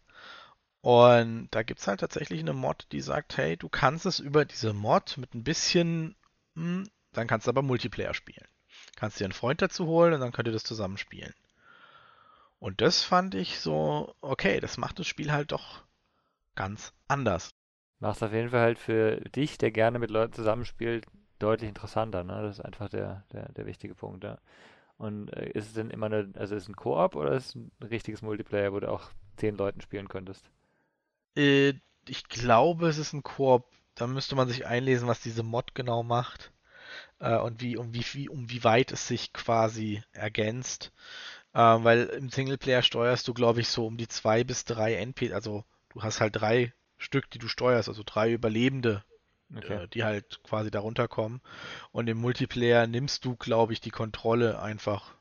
[0.88, 4.46] Und da gibt es halt tatsächlich eine Mod, die sagt, hey, du kannst es über
[4.46, 6.16] diese Mod mit ein bisschen,
[6.56, 8.48] hm, dann kannst du aber Multiplayer spielen.
[8.96, 11.34] Kannst dir einen Freund dazu holen und dann könnt ihr das zusammen spielen.
[12.60, 15.84] Und das fand ich so, okay, das macht das Spiel halt doch
[16.56, 17.50] ganz anders.
[18.00, 21.06] Macht es auf jeden Fall halt für dich, der gerne mit Leuten zusammenspielt,
[21.38, 22.24] deutlich interessanter.
[22.24, 22.42] Ne?
[22.44, 24.24] Das ist einfach der, der, der wichtige Punkt.
[24.24, 24.38] Ja.
[24.96, 27.56] Und äh, ist es denn immer eine, also ist es ein Koop oder ist es
[27.56, 30.50] ein richtiges Multiplayer, wo du auch zehn Leuten spielen könntest?
[31.38, 31.76] Äh,
[32.08, 33.66] ich glaube, es ist ein Koop.
[33.96, 36.52] Da müsste man sich einlesen, was diese Mod genau macht.
[37.20, 40.92] Äh, und wie, um wie, wie, um wie weit es sich quasi ergänzt.
[41.54, 45.34] Äh, weil im Singleplayer steuerst du, glaube ich, so um die zwei bis drei NP,
[45.34, 49.04] also du hast halt drei Stück, die du steuerst, also drei Überlebende,
[49.56, 49.84] okay.
[49.84, 51.42] äh, die halt quasi darunter kommen.
[51.92, 55.16] Und im Multiplayer nimmst du, glaube ich, die Kontrolle einfach.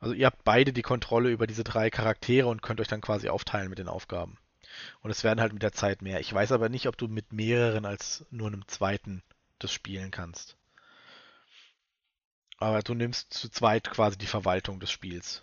[0.00, 3.28] Also ihr habt beide die Kontrolle über diese drei Charaktere und könnt euch dann quasi
[3.28, 4.38] aufteilen mit den Aufgaben.
[5.02, 6.20] Und es werden halt mit der Zeit mehr.
[6.20, 9.22] Ich weiß aber nicht, ob du mit mehreren als nur einem zweiten
[9.58, 10.56] das spielen kannst.
[12.58, 15.42] Aber du nimmst zu zweit quasi die Verwaltung des Spiels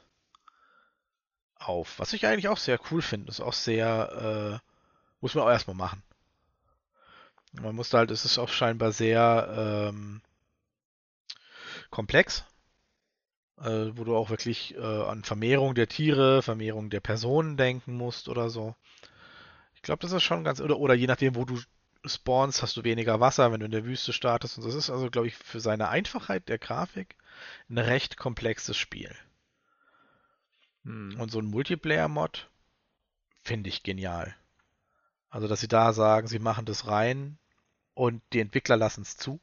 [1.55, 1.99] auf.
[1.99, 3.29] Was ich eigentlich auch sehr cool finde.
[3.29, 4.69] Ist auch sehr, äh,
[5.21, 6.03] muss man auch erstmal machen.
[7.53, 10.21] Man muss halt, es ist auch scheinbar sehr ähm,
[11.89, 12.43] komplex,
[13.59, 18.29] äh, wo du auch wirklich äh, an Vermehrung der Tiere, Vermehrung der Personen denken musst
[18.29, 18.75] oder so.
[19.87, 20.59] Ich glaube, das ist schon ganz.
[20.59, 21.61] Oder, oder je nachdem, wo du
[22.03, 24.57] spawnst, hast du weniger Wasser, wenn du in der Wüste startest.
[24.57, 27.15] Und das ist also, glaube ich, für seine Einfachheit der Grafik
[27.69, 29.15] ein recht komplexes Spiel.
[30.83, 31.17] Hm.
[31.17, 32.49] Und so ein Multiplayer-Mod
[33.43, 34.35] finde ich genial.
[35.29, 37.37] Also, dass sie da sagen, sie machen das rein
[37.93, 39.39] und die Entwickler lassen es zu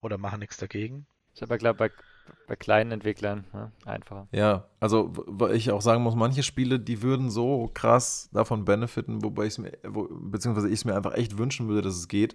[0.00, 1.06] oder machen nichts dagegen.
[1.36, 1.92] Ich aber glaube, bei
[2.48, 3.70] bei kleinen Entwicklern ne?
[3.84, 4.26] einfacher.
[4.32, 9.22] Ja, also weil ich auch sagen muss, manche Spiele, die würden so krass davon benefiten,
[9.22, 12.08] wobei ich es mir, wo, beziehungsweise ich es mir einfach echt wünschen würde, dass es
[12.08, 12.34] geht.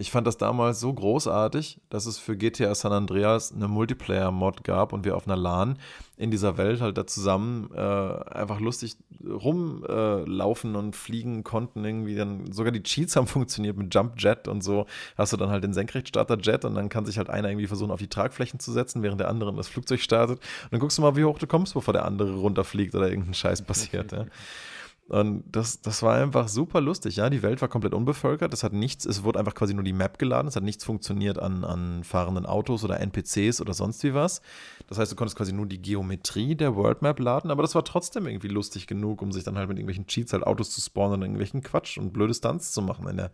[0.00, 4.92] Ich fand das damals so großartig, dass es für GTA San Andreas eine Multiplayer-Mod gab
[4.92, 5.76] und wir auf einer LAN
[6.16, 11.84] in dieser Welt halt da zusammen äh, einfach lustig rumlaufen äh, und fliegen konnten.
[11.84, 14.86] Irgendwie dann sogar die Cheats haben funktioniert mit Jump Jet und so.
[15.16, 17.90] Hast du dann halt den Senkrechtstarter Jet und dann kann sich halt einer irgendwie versuchen,
[17.90, 20.38] auf die Tragflächen zu setzen, während der andere das Flugzeug startet.
[20.38, 23.34] Und dann guckst du mal, wie hoch du kommst, bevor der andere runterfliegt oder irgendein
[23.34, 24.12] Scheiß passiert.
[24.12, 24.26] ja.
[25.08, 27.30] Und das, das war einfach super lustig, ja.
[27.30, 28.52] Die Welt war komplett unbevölkert.
[28.52, 30.48] Es hat nichts, es wurde einfach quasi nur die Map geladen.
[30.48, 34.42] Es hat nichts funktioniert an, an fahrenden Autos oder NPCs oder sonst wie was.
[34.86, 37.84] Das heißt, du konntest quasi nur die Geometrie der World Map laden, aber das war
[37.84, 41.14] trotzdem irgendwie lustig genug, um sich dann halt mit irgendwelchen Cheats halt Autos zu spawnen
[41.14, 43.30] und irgendwelchen Quatsch und blöde Stunts zu machen in der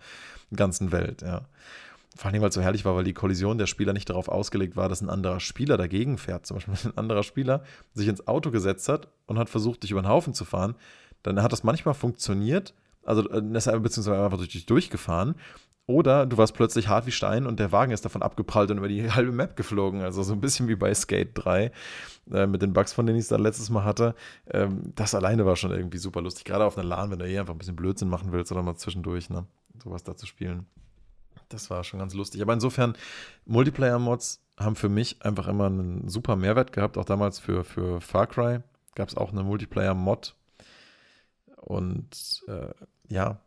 [0.54, 1.42] ganzen Welt, ja.
[2.16, 4.76] Vor allem, weil es so herrlich war, weil die Kollision der Spieler nicht darauf ausgelegt
[4.76, 6.46] war, dass ein anderer Spieler dagegen fährt.
[6.46, 9.90] Zum Beispiel, wenn ein anderer Spieler sich ins Auto gesetzt hat und hat versucht, dich
[9.90, 10.76] über den Haufen zu fahren,
[11.22, 15.34] dann hat das manchmal funktioniert, also äh, beziehungsweise einfach durch dich durchgefahren.
[15.86, 18.88] Oder du warst plötzlich hart wie Stein und der Wagen ist davon abgeprallt und über
[18.88, 20.00] die halbe Map geflogen.
[20.00, 21.72] Also so ein bisschen wie bei Skate 3
[22.32, 24.14] äh, mit den Bugs, von denen ich es da letztes Mal hatte.
[24.50, 26.44] Ähm, das alleine war schon irgendwie super lustig.
[26.44, 28.76] Gerade auf einer LAN, wenn du eh einfach ein bisschen Blödsinn machen willst oder mal
[28.76, 29.46] zwischendurch, ne?
[29.82, 30.66] Sowas da zu spielen.
[31.54, 32.42] Das war schon ganz lustig.
[32.42, 32.94] Aber insofern,
[33.46, 36.98] Multiplayer-Mods haben für mich einfach immer einen super Mehrwert gehabt.
[36.98, 38.60] Auch damals für, für Far Cry
[38.94, 40.34] gab es auch eine Multiplayer-Mod,
[41.64, 42.74] und äh,
[43.08, 43.40] ja,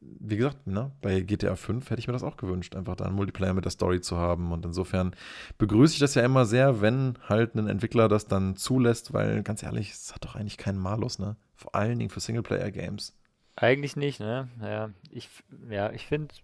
[0.00, 3.16] wie gesagt, ne, bei GTA 5 hätte ich mir das auch gewünscht, einfach da einen
[3.16, 4.52] Multiplayer mit der Story zu haben.
[4.52, 5.16] Und insofern
[5.56, 9.62] begrüße ich das ja immer sehr, wenn halt ein Entwickler das dann zulässt, weil ganz
[9.62, 11.36] ehrlich, es hat doch eigentlich keinen Malus, ne?
[11.54, 13.14] Vor allen Dingen für Singleplayer-Games.
[13.56, 14.48] Eigentlich nicht, ne?
[14.60, 15.30] Ja, ich,
[15.70, 16.34] ja, ich finde,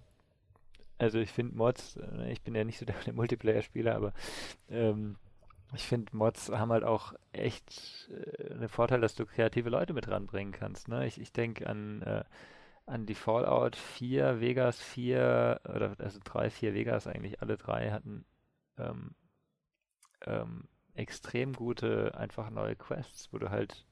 [1.01, 4.12] also ich finde Mods, äh, ich bin ja nicht so der, der Multiplayer-Spieler, aber
[4.68, 5.16] ähm,
[5.74, 10.09] ich finde, Mods haben halt auch echt äh, einen Vorteil, dass du kreative Leute mit
[10.09, 10.88] ranbringen kannst.
[10.88, 11.07] Ne?
[11.07, 12.24] Ich, ich denke an, äh,
[12.86, 18.24] an die Fallout 4, Vegas 4, oder also 3, 4 Vegas eigentlich, alle drei hatten
[18.78, 19.14] ähm,
[20.26, 23.86] ähm, extrem gute, einfach neue Quests, wo du halt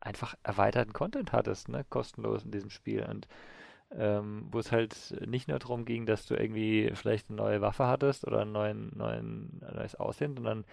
[0.00, 1.84] einfach erweiterten Content hattest, ne?
[1.88, 3.04] kostenlos in diesem Spiel.
[3.04, 3.28] Und
[3.96, 7.86] ähm, wo es halt nicht nur darum ging, dass du irgendwie vielleicht eine neue Waffe
[7.86, 10.64] hattest oder einen neuen, neuen, ein neues Aussehen, sondern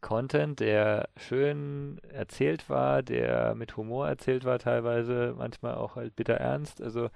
[0.00, 6.34] Content, der schön erzählt war, der mit Humor erzählt war teilweise, manchmal auch halt bitter
[6.34, 6.80] ernst.
[6.80, 7.10] Also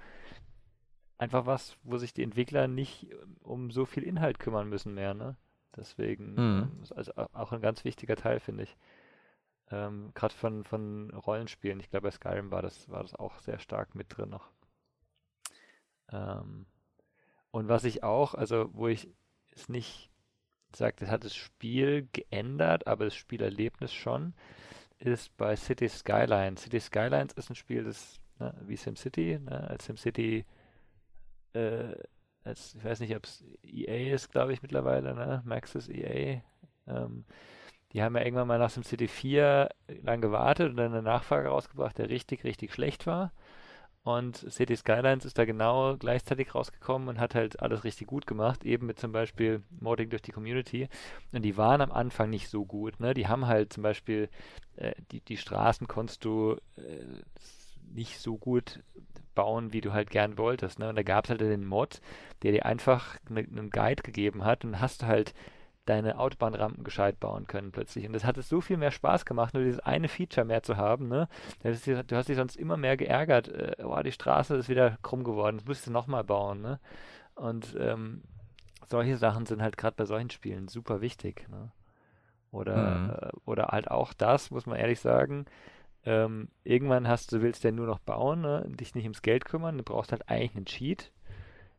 [1.17, 3.07] einfach was, wo sich die Entwickler nicht
[3.41, 5.35] um so viel Inhalt kümmern müssen mehr, ne?
[5.75, 6.81] Deswegen mhm.
[6.83, 8.77] ist also auch ein ganz wichtiger Teil, finde ich.
[9.71, 11.79] Ähm, Gerade von, von Rollenspielen.
[11.79, 14.51] Ich glaube, bei Skyrim war das, war das auch sehr stark mit drin noch.
[16.11, 16.65] Ähm,
[17.51, 19.09] und was ich auch, also wo ich
[19.51, 20.11] es nicht
[20.75, 24.33] sage, das hat das Spiel geändert, aber das Spielerlebnis schon,
[24.99, 26.63] ist bei City Skylines.
[26.63, 30.45] City Skylines ist ein Spiel, das ne, wie SimCity, ne, als SimCity,
[31.53, 31.95] äh,
[32.43, 36.41] als, ich weiß nicht, ob es EA ist, glaube ich mittlerweile, ne, Maxis EA.
[36.87, 37.25] Ähm,
[37.93, 39.69] die haben ja irgendwann mal nach SimCity 4
[40.03, 43.31] lang gewartet und dann eine Nachfrage rausgebracht, der richtig, richtig schlecht war.
[44.05, 48.63] Und City Skylines ist da genau gleichzeitig rausgekommen und hat halt alles richtig gut gemacht,
[48.63, 50.89] eben mit zum Beispiel Modding durch die Community.
[51.33, 52.99] Und die waren am Anfang nicht so gut.
[52.99, 53.15] Ne?
[53.15, 54.29] Die haben halt zum Beispiel,
[54.75, 57.03] äh, die, die Straßen konntest du äh,
[57.95, 58.83] nicht so gut
[59.33, 60.77] bauen, wie du halt gern wolltest.
[60.77, 60.87] Ne?
[60.89, 61.99] Und da gab es halt den Mod,
[62.43, 65.33] der dir einfach ne, einen Guide gegeben hat und hast du halt
[65.85, 68.05] deine Autobahnrampen gescheit bauen können plötzlich.
[68.05, 70.77] Und das hat es so viel mehr Spaß gemacht, nur dieses eine Feature mehr zu
[70.77, 71.07] haben.
[71.07, 71.27] Ne?
[71.63, 73.47] Du hast dich sonst immer mehr geärgert.
[73.49, 76.61] Äh, oh, die Straße ist wieder krumm geworden, das musst du nochmal bauen.
[76.61, 76.79] Ne?
[77.35, 78.23] Und ähm,
[78.85, 81.47] solche Sachen sind halt gerade bei solchen Spielen super wichtig.
[81.49, 81.71] Ne?
[82.51, 83.09] Oder, mhm.
[83.09, 85.45] äh, oder halt auch das, muss man ehrlich sagen.
[86.03, 88.63] Ähm, irgendwann hast du, willst du ja nur noch bauen, ne?
[88.67, 91.11] dich nicht ums Geld kümmern, du brauchst halt eigentlich einen Cheat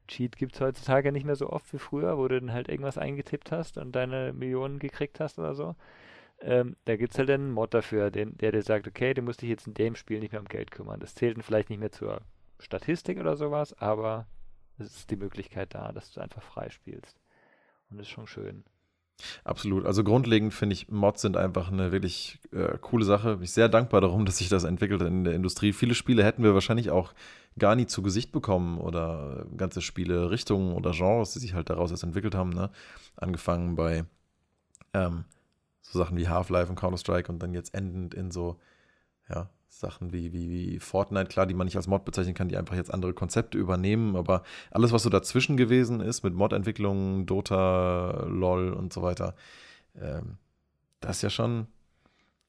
[0.07, 2.99] Cheat gibt es heutzutage nicht mehr so oft wie früher, wo du dann halt irgendwas
[2.99, 5.75] eingetippt hast und deine Millionen gekriegt hast oder so.
[6.41, 9.43] Ähm, da gibt es halt einen Mod dafür, den, der dir sagt, okay, du musst
[9.43, 11.01] dich jetzt in dem Spiel nicht mehr um Geld kümmern.
[11.01, 12.21] Das zählt dann vielleicht nicht mehr zur
[12.59, 14.27] Statistik oder sowas, aber
[14.79, 17.19] es ist die Möglichkeit da, dass du einfach frei spielst.
[17.91, 18.65] Und das ist schon schön.
[19.45, 19.87] Absolut.
[19.87, 23.37] Also grundlegend finde ich, Mods sind einfach eine wirklich äh, coole Sache.
[23.37, 25.73] Bin ich sehr dankbar darum, dass sich das entwickelt in der Industrie.
[25.73, 27.15] Viele Spiele hätten wir wahrscheinlich auch
[27.59, 31.91] gar nie zu Gesicht bekommen oder ganze Spiele, Richtungen oder Genres, die sich halt daraus
[31.91, 32.51] erst entwickelt haben.
[32.51, 32.71] Ne?
[33.17, 34.05] Angefangen bei
[34.93, 35.25] ähm,
[35.81, 38.59] so Sachen wie Half-Life und Counter-Strike und dann jetzt endend in so,
[39.31, 42.57] ja, Sachen wie, wie, wie Fortnite, klar, die man nicht als Mod bezeichnen kann, die
[42.57, 48.25] einfach jetzt andere Konzepte übernehmen, aber alles, was so dazwischen gewesen ist, mit Mod-Entwicklung, Dota,
[48.27, 49.35] LOL und so weiter,
[50.01, 50.39] ähm,
[51.01, 51.67] das ist ja schon,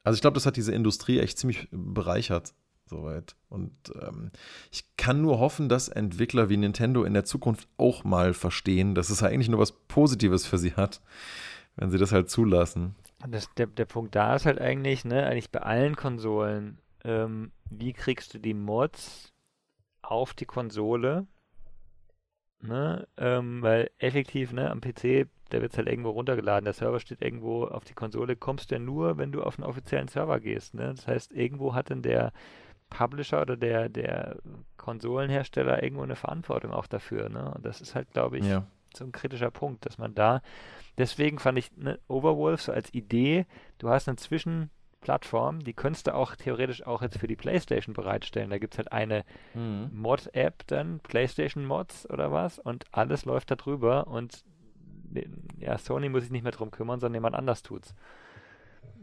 [0.04, 2.54] also ich glaube, das hat diese Industrie echt ziemlich bereichert
[2.88, 3.36] Soweit.
[3.48, 4.30] Und ähm,
[4.70, 9.10] ich kann nur hoffen, dass Entwickler wie Nintendo in der Zukunft auch mal verstehen, dass
[9.10, 11.00] es eigentlich nur was Positives für sie hat,
[11.76, 12.94] wenn sie das halt zulassen.
[13.28, 16.78] Das, der, der Punkt da ist halt eigentlich, ne, eigentlich bei allen Konsolen,
[17.08, 19.32] ähm, wie kriegst du die Mods
[20.02, 21.26] auf die Konsole?
[22.60, 27.22] Ne, ähm, weil effektiv, ne, am PC, der wird halt irgendwo runtergeladen, der Server steht
[27.22, 30.74] irgendwo auf die Konsole, kommst du ja nur, wenn du auf einen offiziellen Server gehst,
[30.74, 30.92] ne?
[30.94, 32.32] Das heißt, irgendwo hat dann der
[32.90, 34.38] Publisher oder der, der
[34.76, 37.54] Konsolenhersteller irgendwo eine Verantwortung auch dafür, ne?
[37.54, 38.66] Und das ist halt, glaube ich, Ja.
[38.92, 40.42] so ein kritischer Punkt, dass man da,
[40.98, 43.46] deswegen fand ich ne, Overwolf so als Idee,
[43.78, 44.16] du hast eine
[45.00, 48.50] Zwischenplattform, die könntest du auch theoretisch auch jetzt für die Playstation bereitstellen.
[48.50, 49.24] Da gibt es halt eine
[49.54, 54.44] Mod-App dann, Playstation Mods oder was, und alles läuft da drüber und
[55.10, 55.26] ne-
[55.58, 57.94] ja, Sony muss sich nicht mehr drum kümmern, sondern jemand anders tut's.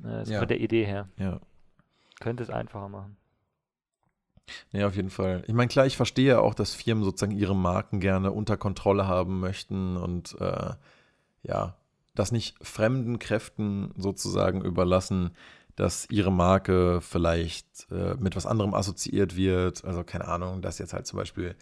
[0.04, 0.40] Äh, Das Ja.
[0.40, 1.08] von der Idee her.
[1.18, 1.40] Ja.
[2.20, 3.18] Könnte es einfacher machen.
[4.72, 5.44] Nee, auf jeden Fall.
[5.48, 9.40] Ich meine, klar, ich verstehe auch, dass Firmen sozusagen ihre Marken gerne unter Kontrolle haben
[9.40, 10.74] möchten und äh,
[11.44, 11.76] ja,
[12.14, 15.32] das nicht fremden Kräften sozusagen überlassen,
[15.76, 19.84] dass ihre Marke vielleicht äh, mit was anderem assoziiert wird.
[19.86, 21.56] Also keine Ahnung, dass jetzt halt zum Beispiel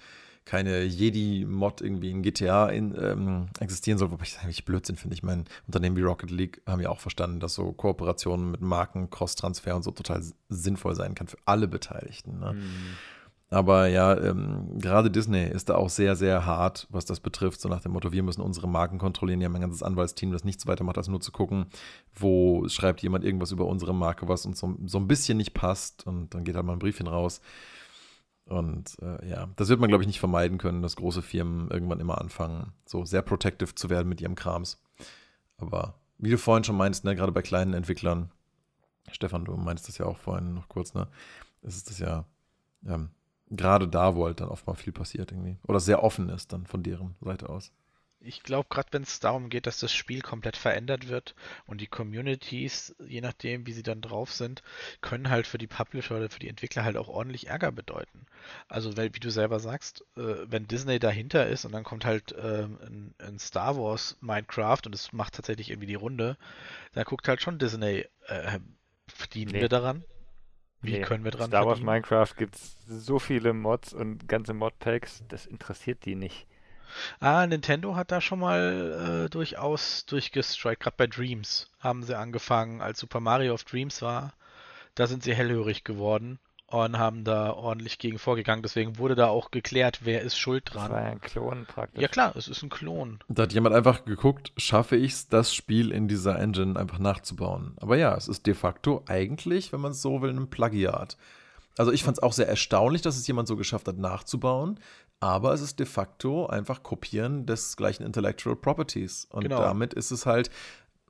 [0.46, 5.16] keine Jedi-Mod irgendwie in GTA in, ähm, existieren soll, wobei ich das eigentlich Blödsinn finde.
[5.16, 9.10] Ich meine, Unternehmen wie Rocket League haben ja auch verstanden, dass so Kooperationen mit Marken,
[9.10, 12.40] Cross-Transfer und so total sinnvoll sein kann für alle Beteiligten.
[12.40, 12.52] Ne?
[12.52, 12.62] Hm.
[13.50, 17.62] Aber ja, ähm, gerade Disney ist da auch sehr, sehr hart, was das betrifft.
[17.62, 19.40] So nach dem Motto, wir müssen unsere Marken kontrollieren.
[19.40, 21.68] Die haben ein ganzes Anwaltsteam, das nichts weiter macht, als nur zu gucken,
[22.16, 26.08] wo schreibt jemand irgendwas über unsere Marke, was uns so, so ein bisschen nicht passt.
[26.08, 27.42] Und dann geht halt mal ein Briefchen raus.
[28.46, 32.00] Und äh, ja, das wird man, glaube ich, nicht vermeiden können, dass große Firmen irgendwann
[32.00, 34.82] immer anfangen, so sehr protective zu werden mit ihrem Krams.
[35.58, 38.32] Aber wie du vorhin schon meinst, ne, gerade bei kleinen Entwicklern,
[39.12, 41.08] Stefan, du meinst das ja auch vorhin noch kurz, ne?
[41.62, 42.26] Es ist das ja,
[42.86, 43.10] ähm,
[43.56, 45.58] gerade da, wo halt dann oft mal viel passiert irgendwie.
[45.68, 47.72] Oder sehr offen ist dann von deren Seite aus.
[48.26, 51.36] Ich glaube, gerade wenn es darum geht, dass das Spiel komplett verändert wird
[51.66, 54.64] und die Communities, je nachdem, wie sie dann drauf sind,
[55.02, 58.26] können halt für die Publisher oder für die Entwickler halt auch ordentlich Ärger bedeuten.
[58.70, 62.34] Also, weil, wie du selber sagst, äh, wenn Disney dahinter ist und dann kommt halt
[62.42, 66.38] ähm, ein, ein Star Wars Minecraft und es macht tatsächlich irgendwie die Runde,
[66.94, 68.60] dann guckt halt schon Disney, äh,
[69.08, 69.62] verdienen Nee.
[69.62, 70.06] wir daran?
[70.84, 71.02] Wie Nee.
[71.02, 71.86] können wir dran Star Wars verdienen?
[71.88, 76.46] Minecraft gibt es so viele Mods und ganze Modpacks, das interessiert die nicht.
[77.20, 80.84] Ah, Nintendo hat da schon mal äh, durchaus durchgestrikt.
[80.84, 84.34] Gerade bei Dreams haben sie angefangen, als Super Mario of Dreams war.
[84.94, 86.38] Da sind sie hellhörig geworden
[86.74, 88.64] und haben da ordentlich gegen vorgegangen.
[88.64, 91.04] Deswegen wurde da auch geklärt, wer ist schuld Das war dran.
[91.04, 92.02] ja ein Klon praktisch.
[92.02, 93.20] Ja klar, es ist ein Klon.
[93.28, 97.74] Da hat jemand einfach geguckt, schaffe ich es, das Spiel in dieser Engine einfach nachzubauen.
[97.80, 101.18] Aber ja, es ist de facto eigentlich, wenn man es so will, ein Plagiat.
[101.78, 104.80] Also ich fand es auch sehr erstaunlich, dass es jemand so geschafft hat, nachzubauen.
[105.20, 109.26] Aber es ist de facto einfach Kopieren des gleichen Intellectual Properties.
[109.32, 109.62] Und Genau.
[109.62, 110.50] damit ist es halt,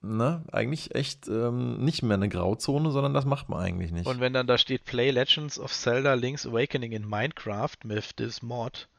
[0.03, 4.05] ne, eigentlich echt ähm, nicht mehr eine Grauzone, sondern das macht man eigentlich nicht.
[4.05, 8.41] Und wenn dann da steht Play Legends of Zelda Link's Awakening in Minecraft mit this
[8.41, 8.89] Mod,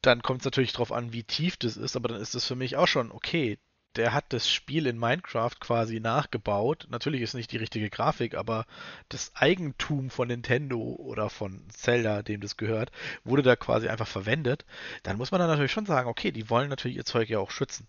[0.00, 2.56] dann kommt es natürlich drauf an, wie tief das ist, aber dann ist das für
[2.56, 3.58] mich auch schon okay.
[3.96, 6.86] Der hat das Spiel in Minecraft quasi nachgebaut.
[6.90, 8.64] Natürlich ist nicht die richtige Grafik, aber
[9.08, 12.92] das Eigentum von Nintendo oder von Zelda, dem das gehört,
[13.24, 14.64] wurde da quasi einfach verwendet.
[15.02, 17.50] Dann muss man dann natürlich schon sagen, okay, die wollen natürlich ihr Zeug ja auch
[17.50, 17.88] schützen.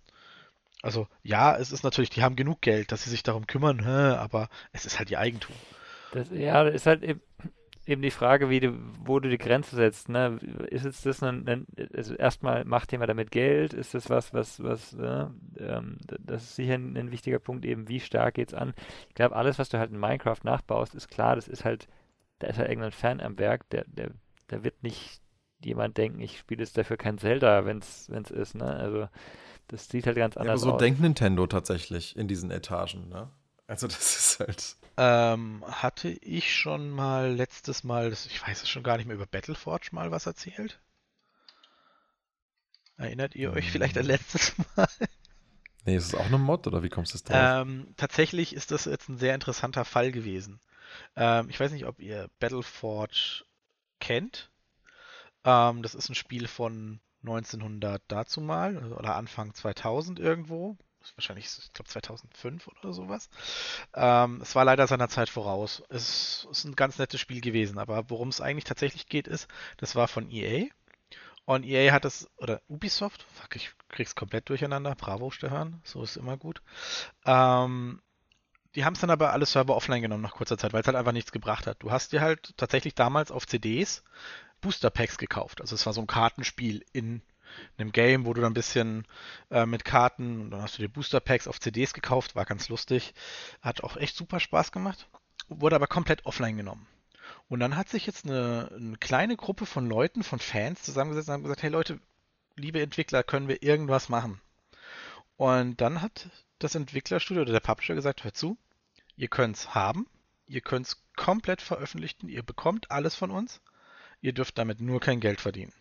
[0.82, 4.50] Also ja, es ist natürlich, die haben genug Geld, dass sie sich darum kümmern, aber
[4.72, 5.56] es ist halt ihr Eigentum.
[6.12, 8.74] Das, ja, das ist halt eben, die Frage, wie du,
[9.04, 10.10] wo du die Grenze setzt.
[10.10, 10.40] Ne?
[10.70, 13.74] Ist jetzt das ein, ein also erstmal macht jemand damit Geld?
[13.74, 15.28] Ist das was, was, was, äh,
[15.60, 18.74] ähm, das ist sicher ein, ein wichtiger Punkt, eben wie stark geht's an.
[19.10, 21.88] Ich glaube, alles, was du halt in Minecraft nachbaust, ist klar, das ist halt,
[22.40, 24.12] da ist halt irgendein Fan am Werk, der, der,
[24.50, 25.22] der wird nicht
[25.64, 28.66] jemand denken, ich spiele jetzt dafür kein Zelda, wenn es ist, ne?
[28.66, 29.08] Also
[29.72, 30.74] das sieht halt ganz Ja, aber anders so aus.
[30.74, 33.30] denkt Nintendo tatsächlich in diesen Etagen, ne?
[33.68, 34.76] Also das ist halt.
[34.96, 39.18] Ähm, hatte ich schon mal letztes Mal, das, ich weiß es schon gar nicht mehr,
[39.18, 40.80] über Battleforge mal was erzählt?
[42.96, 44.08] Erinnert ihr euch vielleicht an Hm.
[44.08, 44.88] letztes Mal?
[45.86, 47.52] Nee, ist es auch eine Mod oder wie kommst du jetzt drauf?
[47.60, 50.60] Ähm, tatsächlich ist das jetzt ein sehr interessanter Fall gewesen.
[51.16, 53.46] Ähm, ich weiß nicht, ob ihr Battleforge
[54.00, 54.52] kennt.
[55.46, 60.78] Ähm, das ist ein Spiel von 1900 dazu mal oder Anfang 2000 irgendwo.
[61.16, 63.30] Wahrscheinlich, ich glaube 2005 oder sowas.
[63.96, 65.82] Ähm, es war leider seiner Zeit voraus.
[65.90, 69.48] Es ist ein ganz nettes Spiel gewesen, aber worum es eigentlich tatsächlich geht, ist,
[69.78, 70.68] das war von EA.
[71.46, 74.96] Und EA hat es, oder Ubisoft, fuck, ich krieg's komplett durcheinander.
[74.96, 76.62] Bravo, Stefan, so ist immer gut.
[77.26, 78.02] Ähm,
[78.76, 80.96] die haben es dann aber alle Server offline genommen nach kurzer Zeit, weil es halt
[80.96, 81.82] einfach nichts gebracht hat.
[81.84, 84.04] Du hast dir halt tatsächlich damals auf CDs
[84.62, 85.62] Booster Packs gekauft.
[85.62, 87.22] Also es war so ein Kartenspiel in
[87.78, 89.06] einem Game, wo du dann ein bisschen
[89.50, 92.70] äh, mit Karten, und dann hast du dir Booster Packs auf CDs gekauft, war ganz
[92.70, 93.14] lustig.
[93.62, 95.10] Hat auch echt super Spaß gemacht.
[95.50, 96.88] Wurde aber komplett offline genommen.
[97.50, 101.34] Und dann hat sich jetzt eine, eine kleine Gruppe von Leuten, von Fans zusammengesetzt und
[101.34, 102.00] haben gesagt, hey Leute,
[102.56, 104.40] liebe Entwickler, können wir irgendwas machen?
[105.38, 108.58] Und dann hat das Entwicklerstudio oder der Publisher gesagt, hört zu,
[109.16, 110.08] ihr könnt es haben,
[110.48, 113.62] ihr könnt es komplett veröffentlichen, ihr bekommt alles von uns,
[114.22, 115.74] ihr dürft damit nur kein Geld verdienen.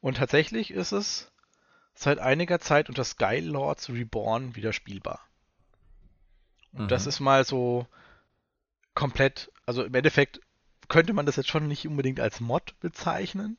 [0.00, 1.30] Und tatsächlich ist es
[1.94, 5.20] seit einiger Zeit unter Skylords Reborn wieder spielbar.
[6.72, 6.88] Und mhm.
[6.88, 7.86] das ist mal so
[8.94, 10.40] komplett, also im Endeffekt
[10.88, 13.56] könnte man das jetzt schon nicht unbedingt als Mod bezeichnen.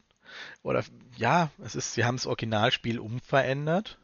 [0.64, 0.84] Oder
[1.16, 3.98] ja, es ist, sie haben das Originalspiel umverändert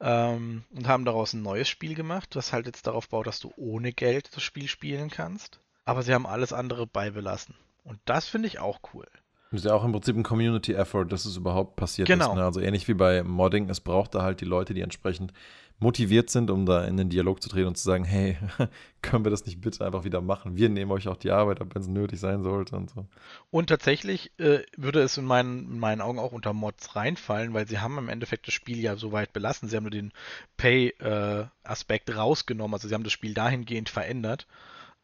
[0.00, 3.52] ähm, und haben daraus ein neues Spiel gemacht, das halt jetzt darauf baut, dass du
[3.56, 5.60] ohne Geld das Spiel spielen kannst.
[5.84, 7.54] Aber sie haben alles andere beibelassen.
[7.84, 9.06] Und das finde ich auch cool.
[9.50, 12.30] Das ist ja auch im Prinzip ein Community-Effort, dass es überhaupt passiert genau.
[12.30, 12.36] ist.
[12.36, 12.44] Ne?
[12.44, 15.34] Also ähnlich wie bei Modding, es braucht da halt die Leute, die entsprechend
[15.78, 18.38] motiviert sind, um da in den Dialog zu treten und zu sagen, hey,
[19.02, 20.56] können wir das nicht bitte einfach wieder machen?
[20.56, 23.06] Wir nehmen euch auch die Arbeit ab, wenn es nötig sein sollte und so.
[23.50, 27.68] Und tatsächlich äh, würde es in meinen, in meinen Augen auch unter Mods reinfallen, weil
[27.68, 29.68] sie haben im Endeffekt das Spiel ja so weit belassen.
[29.68, 30.12] Sie haben nur den
[30.56, 34.46] Pay-Aspekt äh, rausgenommen, also sie haben das Spiel dahingehend verändert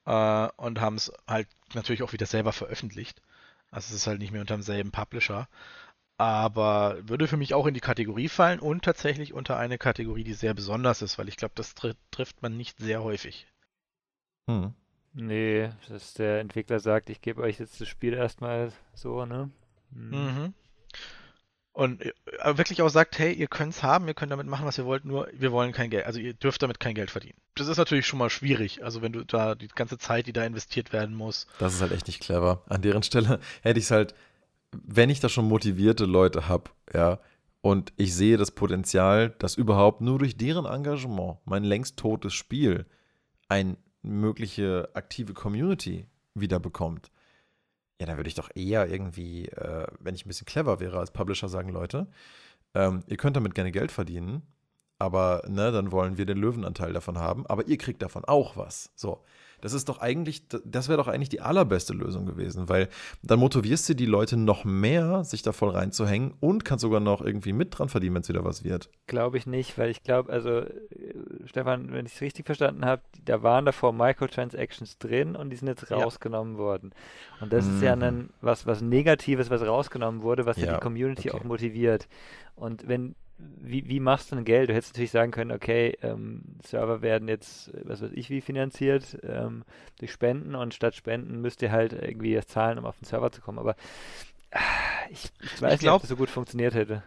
[0.08, 3.22] äh, und haben es halt natürlich auch wieder selber veröffentlicht.
[3.70, 5.48] Also es ist halt nicht mehr unter demselben Publisher
[6.18, 10.34] aber würde für mich auch in die Kategorie fallen und tatsächlich unter eine Kategorie, die
[10.34, 13.46] sehr besonders ist, weil ich glaube, das tr trifft man nicht sehr häufig.
[14.50, 14.74] Hm.
[15.14, 19.50] Nee, dass der Entwickler sagt, ich gebe euch jetzt das Spiel erstmal so, ne?
[19.92, 20.10] Hm.
[20.10, 20.54] Mhm.
[21.72, 22.12] Und äh,
[22.56, 25.04] wirklich auch sagt, hey, ihr könnt es haben, ihr könnt damit machen, was ihr wollt,
[25.04, 26.06] nur wir wollen kein Geld.
[26.06, 27.38] Also ihr dürft damit kein Geld verdienen.
[27.54, 28.82] Das ist natürlich schon mal schwierig.
[28.82, 31.46] Also wenn du da die ganze Zeit, die da investiert werden muss.
[31.60, 32.62] Das ist halt echt nicht clever.
[32.68, 34.14] An deren Stelle hätte ich es halt
[34.72, 37.18] wenn ich da schon motivierte Leute habe, ja,
[37.60, 42.86] und ich sehe das Potenzial, dass überhaupt nur durch deren Engagement mein längst totes Spiel
[43.48, 47.10] eine mögliche aktive Community wieder bekommt,
[48.00, 51.10] ja, dann würde ich doch eher irgendwie, äh, wenn ich ein bisschen clever wäre als
[51.10, 52.06] Publisher, sagen, Leute,
[52.74, 54.42] ähm, ihr könnt damit gerne Geld verdienen,
[54.98, 58.92] aber ne, dann wollen wir den Löwenanteil davon haben, aber ihr kriegt davon auch was.
[58.94, 59.24] So.
[59.60, 62.88] Das ist doch eigentlich, das wäre doch eigentlich die allerbeste Lösung gewesen, weil
[63.22, 67.20] dann motivierst du die Leute noch mehr, sich da voll reinzuhängen und kannst sogar noch
[67.20, 68.88] irgendwie mit dran verdienen, wenn es wieder was wird.
[69.06, 70.62] Glaube ich nicht, weil ich glaube, also
[71.46, 75.68] Stefan, wenn ich es richtig verstanden habe, da waren davor Microtransactions drin und die sind
[75.68, 76.58] jetzt rausgenommen ja.
[76.58, 76.92] worden.
[77.40, 77.76] Und das mhm.
[77.76, 78.02] ist ja mhm.
[78.02, 81.38] ein, was, was Negatives, was rausgenommen wurde, was ja, ja die Community okay.
[81.38, 82.08] auch motiviert.
[82.54, 84.68] Und wenn wie, wie machst du denn Geld?
[84.68, 89.18] Du hättest natürlich sagen können, okay, ähm, Server werden jetzt, was weiß ich, wie finanziert,
[89.22, 89.64] ähm,
[89.98, 93.30] durch Spenden und statt Spenden müsst ihr halt irgendwie das zahlen, um auf den Server
[93.30, 93.58] zu kommen.
[93.58, 93.76] Aber
[94.50, 94.58] äh,
[95.10, 97.02] ich, ich, weiß ich glaub, nicht, ob das so gut funktioniert hätte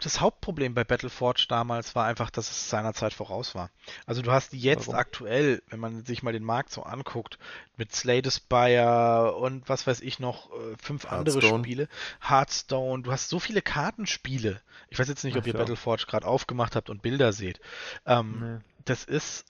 [0.00, 3.70] das Hauptproblem bei Battleforge damals war einfach, dass es seiner Zeit voraus war.
[4.06, 5.00] Also du hast jetzt Warum?
[5.00, 7.38] aktuell, wenn man sich mal den Markt so anguckt,
[7.76, 11.88] mit Slay the Spire und was weiß ich noch, äh, fünf andere Spiele,
[12.20, 14.60] Hearthstone, du hast so viele Kartenspiele.
[14.88, 17.60] Ich weiß jetzt nicht, ob ihr Battleforge gerade aufgemacht habt und Bilder seht.
[18.06, 18.64] Ähm, nee.
[18.84, 19.46] Das ist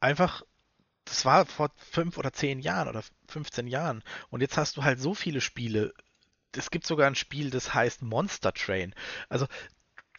[0.00, 0.42] einfach
[1.08, 4.02] das war vor fünf oder zehn Jahren oder 15 Jahren.
[4.30, 5.94] Und jetzt hast du halt so viele Spiele.
[6.56, 8.94] Es gibt sogar ein Spiel, das heißt Monster Train.
[9.28, 9.46] Also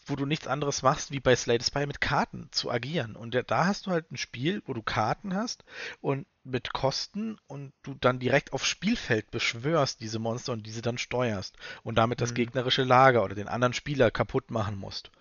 [0.10, 3.16] wo du nichts anderes machst, wie bei Slay the Spire mit Karten zu agieren.
[3.16, 5.64] Und da hast du halt ein Spiel, wo du Karten hast
[6.02, 10.98] und mit Kosten und du dann direkt aufs Spielfeld beschwörst diese Monster und diese dann
[10.98, 12.36] steuerst und damit das mhm.
[12.36, 15.12] gegnerische Lager oder den anderen Spieler kaputt machen musst.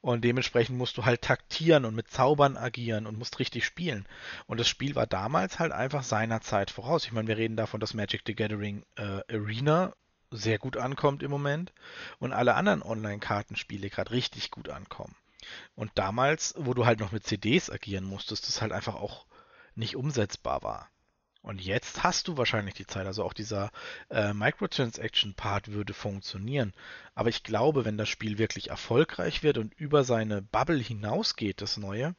[0.00, 4.06] Und dementsprechend musst du halt taktieren und mit Zaubern agieren und musst richtig spielen.
[4.46, 7.04] Und das Spiel war damals halt einfach seiner Zeit voraus.
[7.04, 9.92] Ich meine, wir reden davon, dass Magic the Gathering äh, Arena
[10.30, 11.72] sehr gut ankommt im Moment
[12.18, 15.14] und alle anderen Online-Kartenspiele gerade richtig gut ankommen.
[15.74, 19.26] Und damals, wo du halt noch mit CDs agieren musstest, das halt einfach auch
[19.74, 20.90] nicht umsetzbar war.
[21.40, 23.70] Und jetzt hast du wahrscheinlich die Zeit, also auch dieser
[24.10, 26.74] äh, Microtransaction-Part würde funktionieren.
[27.14, 31.76] Aber ich glaube, wenn das Spiel wirklich erfolgreich wird und über seine Bubble hinausgeht, das
[31.76, 32.14] Neue,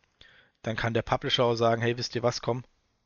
[0.61, 2.63] dann kann der Publisher auch sagen, hey, wisst ihr was, komm,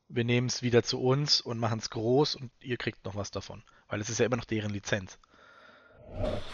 [0.07, 3.31] wir nehmen es wieder zu uns und machen es groß und ihr kriegt noch was
[3.31, 3.63] davon.
[3.93, 5.19] Weil es ist ja immer noch deren Lizenz.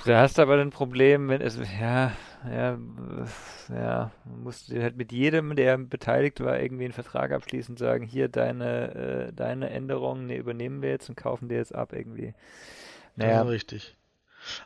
[0.03, 2.11] Da hast du aber ein Problem, wenn es, ja,
[2.45, 2.77] ja,
[3.69, 8.05] ja, musst du halt mit jedem, der beteiligt war, irgendwie einen Vertrag abschließen und sagen,
[8.05, 8.93] hier deine,
[9.29, 12.33] äh, deine Änderungen ne, übernehmen wir jetzt und kaufen dir jetzt ab irgendwie.
[13.15, 13.35] Naja.
[13.35, 13.95] Ja, richtig.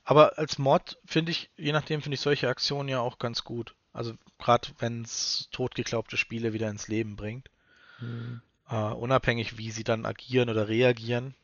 [0.04, 3.76] Aber als Mod finde ich, je nachdem finde ich solche Aktionen ja auch ganz gut.
[3.92, 7.52] Also gerade wenn es totgeglaubte Spiele wieder ins Leben bringt.
[8.00, 8.42] Mhm.
[8.72, 11.36] Uh, unabhängig, wie sie dann agieren oder reagieren.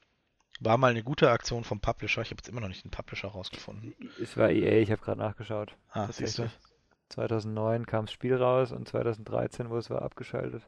[0.59, 2.21] War mal eine gute Aktion vom Publisher.
[2.21, 3.95] Ich habe jetzt immer noch nicht den Publisher rausgefunden.
[4.21, 5.75] Es war EA, ich habe gerade nachgeschaut.
[5.91, 6.49] Ah, siehst du.
[7.09, 10.63] 2009 kam das Spiel raus und 2013 wurde es war abgeschaltet.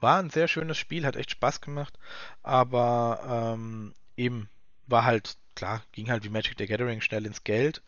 [0.00, 1.98] War ein sehr schönes Spiel, hat echt Spaß gemacht,
[2.42, 4.48] aber ähm, eben
[4.86, 7.82] war halt, klar, ging halt wie Magic the Gathering schnell ins Geld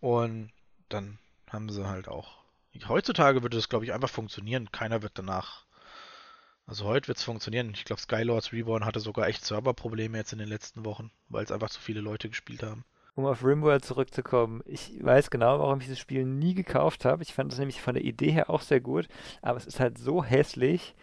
[0.00, 0.52] und
[0.88, 1.18] dann
[1.50, 2.38] haben sie halt auch.
[2.86, 4.70] Heutzutage würde das, glaube ich, einfach funktionieren.
[4.70, 5.64] Keiner wird danach
[6.68, 7.72] also heute wird es funktionieren.
[7.74, 11.50] Ich glaube, Skylords Reborn hatte sogar echt Serverprobleme jetzt in den letzten Wochen, weil es
[11.50, 12.84] einfach zu viele Leute gespielt haben.
[13.14, 17.22] Um auf Rimworld zurückzukommen, ich weiß genau, warum ich dieses Spiel nie gekauft habe.
[17.22, 19.08] Ich fand es nämlich von der Idee her auch sehr gut,
[19.40, 20.94] aber es ist halt so hässlich,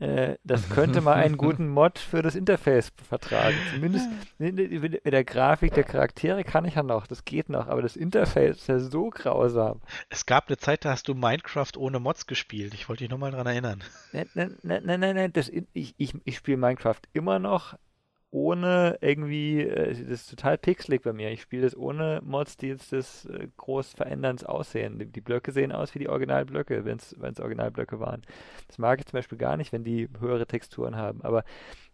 [0.00, 3.56] äh, das könnte mal einen guten Mod für das Interface vertragen.
[3.72, 7.96] Zumindest mit der Grafik der Charaktere kann ich ja noch, das geht noch, aber das
[7.96, 9.80] Interface ist ja so grausam.
[10.08, 12.74] Es gab eine Zeit, da hast du Minecraft ohne Mods gespielt.
[12.74, 13.82] Ich wollte dich nur mal dran erinnern.
[14.12, 17.74] Nein, nein, nein, nein, nein, das, ich, ich, ich spiele Minecraft immer noch,
[18.30, 21.30] ohne irgendwie, äh, das ist total pixelig bei mir.
[21.30, 24.98] Ich spiele das ohne Mods, die jetzt das äh, groß verändern aussehen.
[24.98, 28.22] Die, die, Blöcke sehen aus wie die Originalblöcke, wenn es Originalblöcke waren.
[28.66, 31.22] Das mag ich zum Beispiel gar nicht, wenn die höhere Texturen haben.
[31.22, 31.44] Aber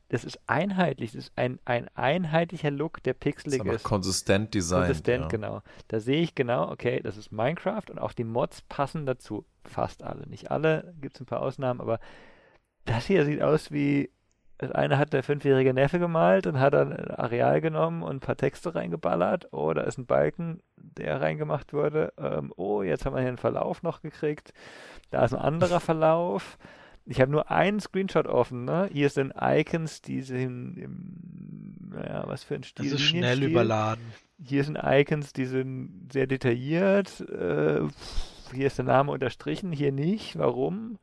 [0.09, 3.75] das ist einheitlich, das ist ein, ein einheitlicher Look, der pixelig ist.
[3.75, 3.83] ist.
[3.85, 4.87] Konsistent Design.
[4.87, 5.29] Konsistent, ja.
[5.29, 5.63] genau.
[5.89, 9.47] Da sehe ich genau, okay, das ist Minecraft und auch die Mods passen dazu.
[9.65, 10.29] Fast alle.
[10.29, 12.01] Nicht alle, gibt es ein paar Ausnahmen, aber
[12.85, 14.11] das hier sieht aus wie
[14.59, 18.21] das eine hat der fünfjährige Neffe gemalt und hat dann ein Areal genommen und ein
[18.21, 19.49] paar Texte reingeballert.
[19.53, 22.13] Oh, da ist ein Balken, der reingemacht wurde.
[22.19, 24.53] Ähm, oh, jetzt haben wir hier einen Verlauf noch gekriegt.
[25.11, 26.57] Da ist ein anderer Verlauf.
[27.05, 28.65] Ich habe nur einen Screenshot offen.
[28.65, 28.89] Ne?
[28.93, 32.91] Hier sind Icons, die sind im, naja, was für ein Stil.
[32.91, 34.05] Das ist schnell überladen.
[34.43, 37.21] Hier sind Icons, die sind sehr detailliert.
[37.29, 37.83] Äh,
[38.55, 40.39] hier ist der Name unterstrichen, hier nicht.
[40.39, 40.99] Warum?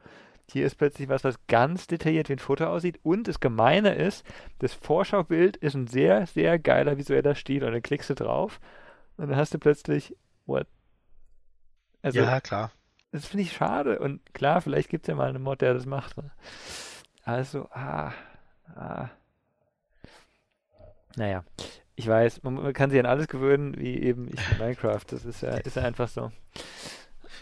[0.52, 3.00] Hier ist plötzlich was, was ganz detailliert wie ein Foto aussieht.
[3.04, 4.26] Und das Gemeine ist,
[4.60, 7.64] das Vorschaubild ist ein sehr, sehr geiler visueller Stil.
[7.64, 8.60] Und dann klickst du drauf
[9.18, 10.68] und dann hast du plötzlich, what?
[12.02, 12.72] Also, ja, klar.
[13.12, 14.00] Das finde ich schade.
[14.00, 16.18] Und klar, vielleicht gibt es ja mal einen Mod, der das macht.
[16.18, 16.32] Ne?
[17.24, 18.14] Also, ah,
[18.76, 19.10] ah.
[21.16, 21.44] Naja,
[21.96, 25.04] ich weiß, man, man, kann sich an alles gewöhnen, wie eben ich in Minecraft.
[25.08, 26.32] Das ist ja, ist ja einfach so.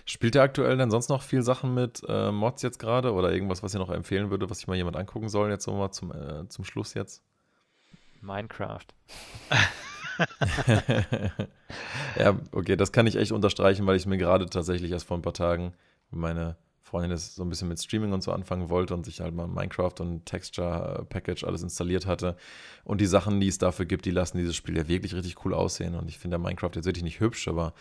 [0.09, 3.61] Spielt ihr aktuell denn sonst noch viel Sachen mit äh, Mods jetzt gerade oder irgendwas,
[3.61, 6.11] was ihr noch empfehlen würde, was sich mal jemand angucken soll, jetzt so mal zum,
[6.11, 7.21] äh, zum Schluss jetzt?
[8.19, 8.87] Minecraft.
[12.17, 15.21] ja, okay, das kann ich echt unterstreichen, weil ich mir gerade tatsächlich erst vor ein
[15.21, 15.73] paar Tagen
[16.09, 16.57] meine
[16.89, 19.47] Freundin das so ein bisschen mit Streaming und so anfangen wollte und sich halt mal
[19.47, 22.35] Minecraft und Texture Package alles installiert hatte.
[22.83, 25.53] Und die Sachen, die es dafür gibt, die lassen dieses Spiel ja wirklich richtig cool
[25.53, 25.93] aussehen.
[25.93, 27.73] Und ich finde Minecraft jetzt wirklich nicht hübsch, aber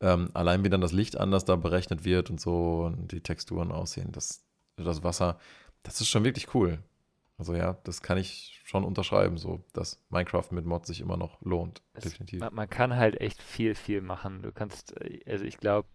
[0.00, 3.72] ähm, allein wie dann das Licht anders da berechnet wird und so und die Texturen
[3.72, 4.44] aussehen, das,
[4.76, 5.38] das Wasser,
[5.82, 6.78] das ist schon wirklich cool.
[7.38, 11.40] Also ja, das kann ich schon unterschreiben, so dass Minecraft mit Mod sich immer noch
[11.42, 12.40] lohnt, es, definitiv.
[12.40, 14.42] Man, man, kann halt echt viel, viel machen.
[14.42, 14.94] Du kannst,
[15.26, 15.86] also ich glaube,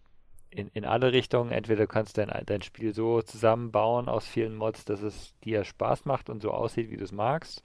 [0.52, 1.50] in, in alle Richtungen.
[1.50, 6.04] Entweder du kannst dein, dein Spiel so zusammenbauen aus vielen Mods, dass es dir Spaß
[6.04, 7.62] macht und so aussieht, wie du es magst.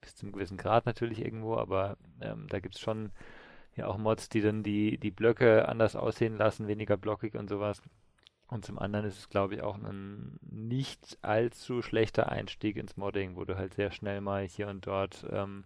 [0.00, 3.12] Bis zum gewissen Grad natürlich irgendwo, aber ähm, da gibt es schon
[3.76, 7.82] ja auch Mods, die dann die, die Blöcke anders aussehen lassen, weniger blockig und sowas.
[8.48, 13.36] Und zum anderen ist es, glaube ich, auch ein nicht allzu schlechter Einstieg ins Modding,
[13.36, 15.64] wo du halt sehr schnell mal hier und dort ähm,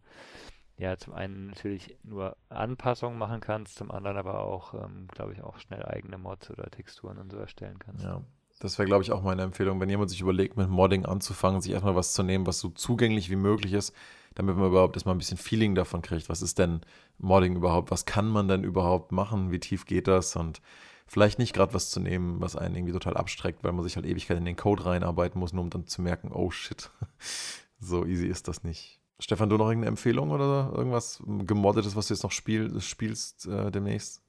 [0.79, 5.43] ja zum einen natürlich nur Anpassungen machen kannst, zum anderen aber auch, ähm, glaube ich,
[5.43, 8.05] auch schnell eigene Mods oder Texturen und so erstellen kannst.
[8.05, 8.23] Ja,
[8.61, 11.73] das wäre, glaube ich, auch meine Empfehlung, wenn jemand sich überlegt, mit Modding anzufangen, sich
[11.73, 13.95] erstmal was zu nehmen, was so zugänglich wie möglich ist,
[14.37, 16.29] damit man überhaupt erstmal ein bisschen Feeling davon kriegt.
[16.29, 16.83] Was ist denn
[17.19, 17.91] Modding überhaupt?
[17.91, 19.51] Was kann man denn überhaupt machen?
[19.51, 20.37] Wie tief geht das?
[20.37, 20.61] Und
[21.07, 24.07] vielleicht nicht gerade was zu nehmen, was einen irgendwie total abstreckt, weil man sich halt
[24.07, 26.91] Ewigkeit in den Code reinarbeiten muss, nur um dann zu merken, oh shit,
[27.81, 29.01] so easy ist das nicht.
[29.19, 33.71] Stefan, du noch irgendeine Empfehlung oder irgendwas gemoddetes, was du jetzt noch spiel, spielst äh,
[33.71, 34.21] demnächst?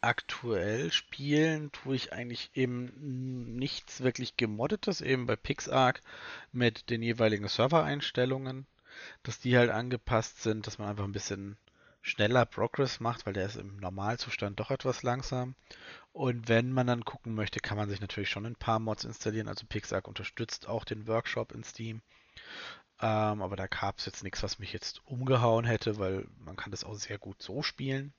[0.00, 2.92] Aktuell spielen tue ich eigentlich eben
[3.56, 6.00] nichts wirklich gemoddetes, eben bei PixArk
[6.50, 8.66] mit den jeweiligen Servereinstellungen,
[9.22, 11.56] dass die halt angepasst sind, dass man einfach ein bisschen
[12.02, 15.54] schneller Progress macht, weil der ist im Normalzustand doch etwas langsam.
[16.12, 19.48] Und wenn man dann gucken möchte, kann man sich natürlich schon ein paar Mods installieren.
[19.48, 22.02] Also PixArk unterstützt auch den Workshop in Steam.
[23.00, 26.70] Ähm, aber da gab es jetzt nichts, was mich jetzt umgehauen hätte, weil man kann
[26.70, 28.12] das auch sehr gut so spielen.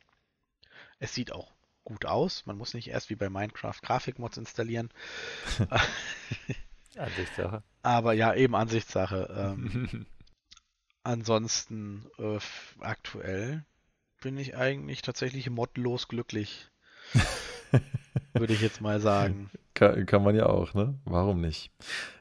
[0.99, 1.51] Es sieht auch
[1.83, 2.45] gut aus.
[2.45, 4.89] Man muss nicht erst wie bei Minecraft Grafikmods installieren.
[6.97, 7.63] Ansichtssache.
[7.81, 9.29] Aber ja, eben Ansichtssache.
[9.37, 10.05] Ähm,
[11.03, 12.39] ansonsten äh,
[12.79, 13.65] aktuell
[14.21, 16.69] bin ich eigentlich tatsächlich modlos glücklich.
[18.33, 19.49] Würde ich jetzt mal sagen.
[19.73, 20.97] Kann, kann man ja auch, ne?
[21.05, 21.71] Warum nicht?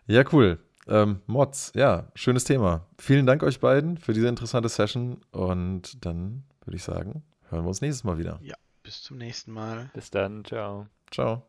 [0.07, 0.59] Ja, cool.
[0.89, 2.87] Ähm, Mods, ja, schönes Thema.
[2.99, 7.68] Vielen Dank euch beiden für diese interessante Session und dann würde ich sagen, hören wir
[7.68, 8.41] uns nächstes Mal wieder.
[8.43, 9.91] Ja, bis zum nächsten Mal.
[9.95, 10.89] Bis dann, ciao.
[11.11, 11.47] Ciao.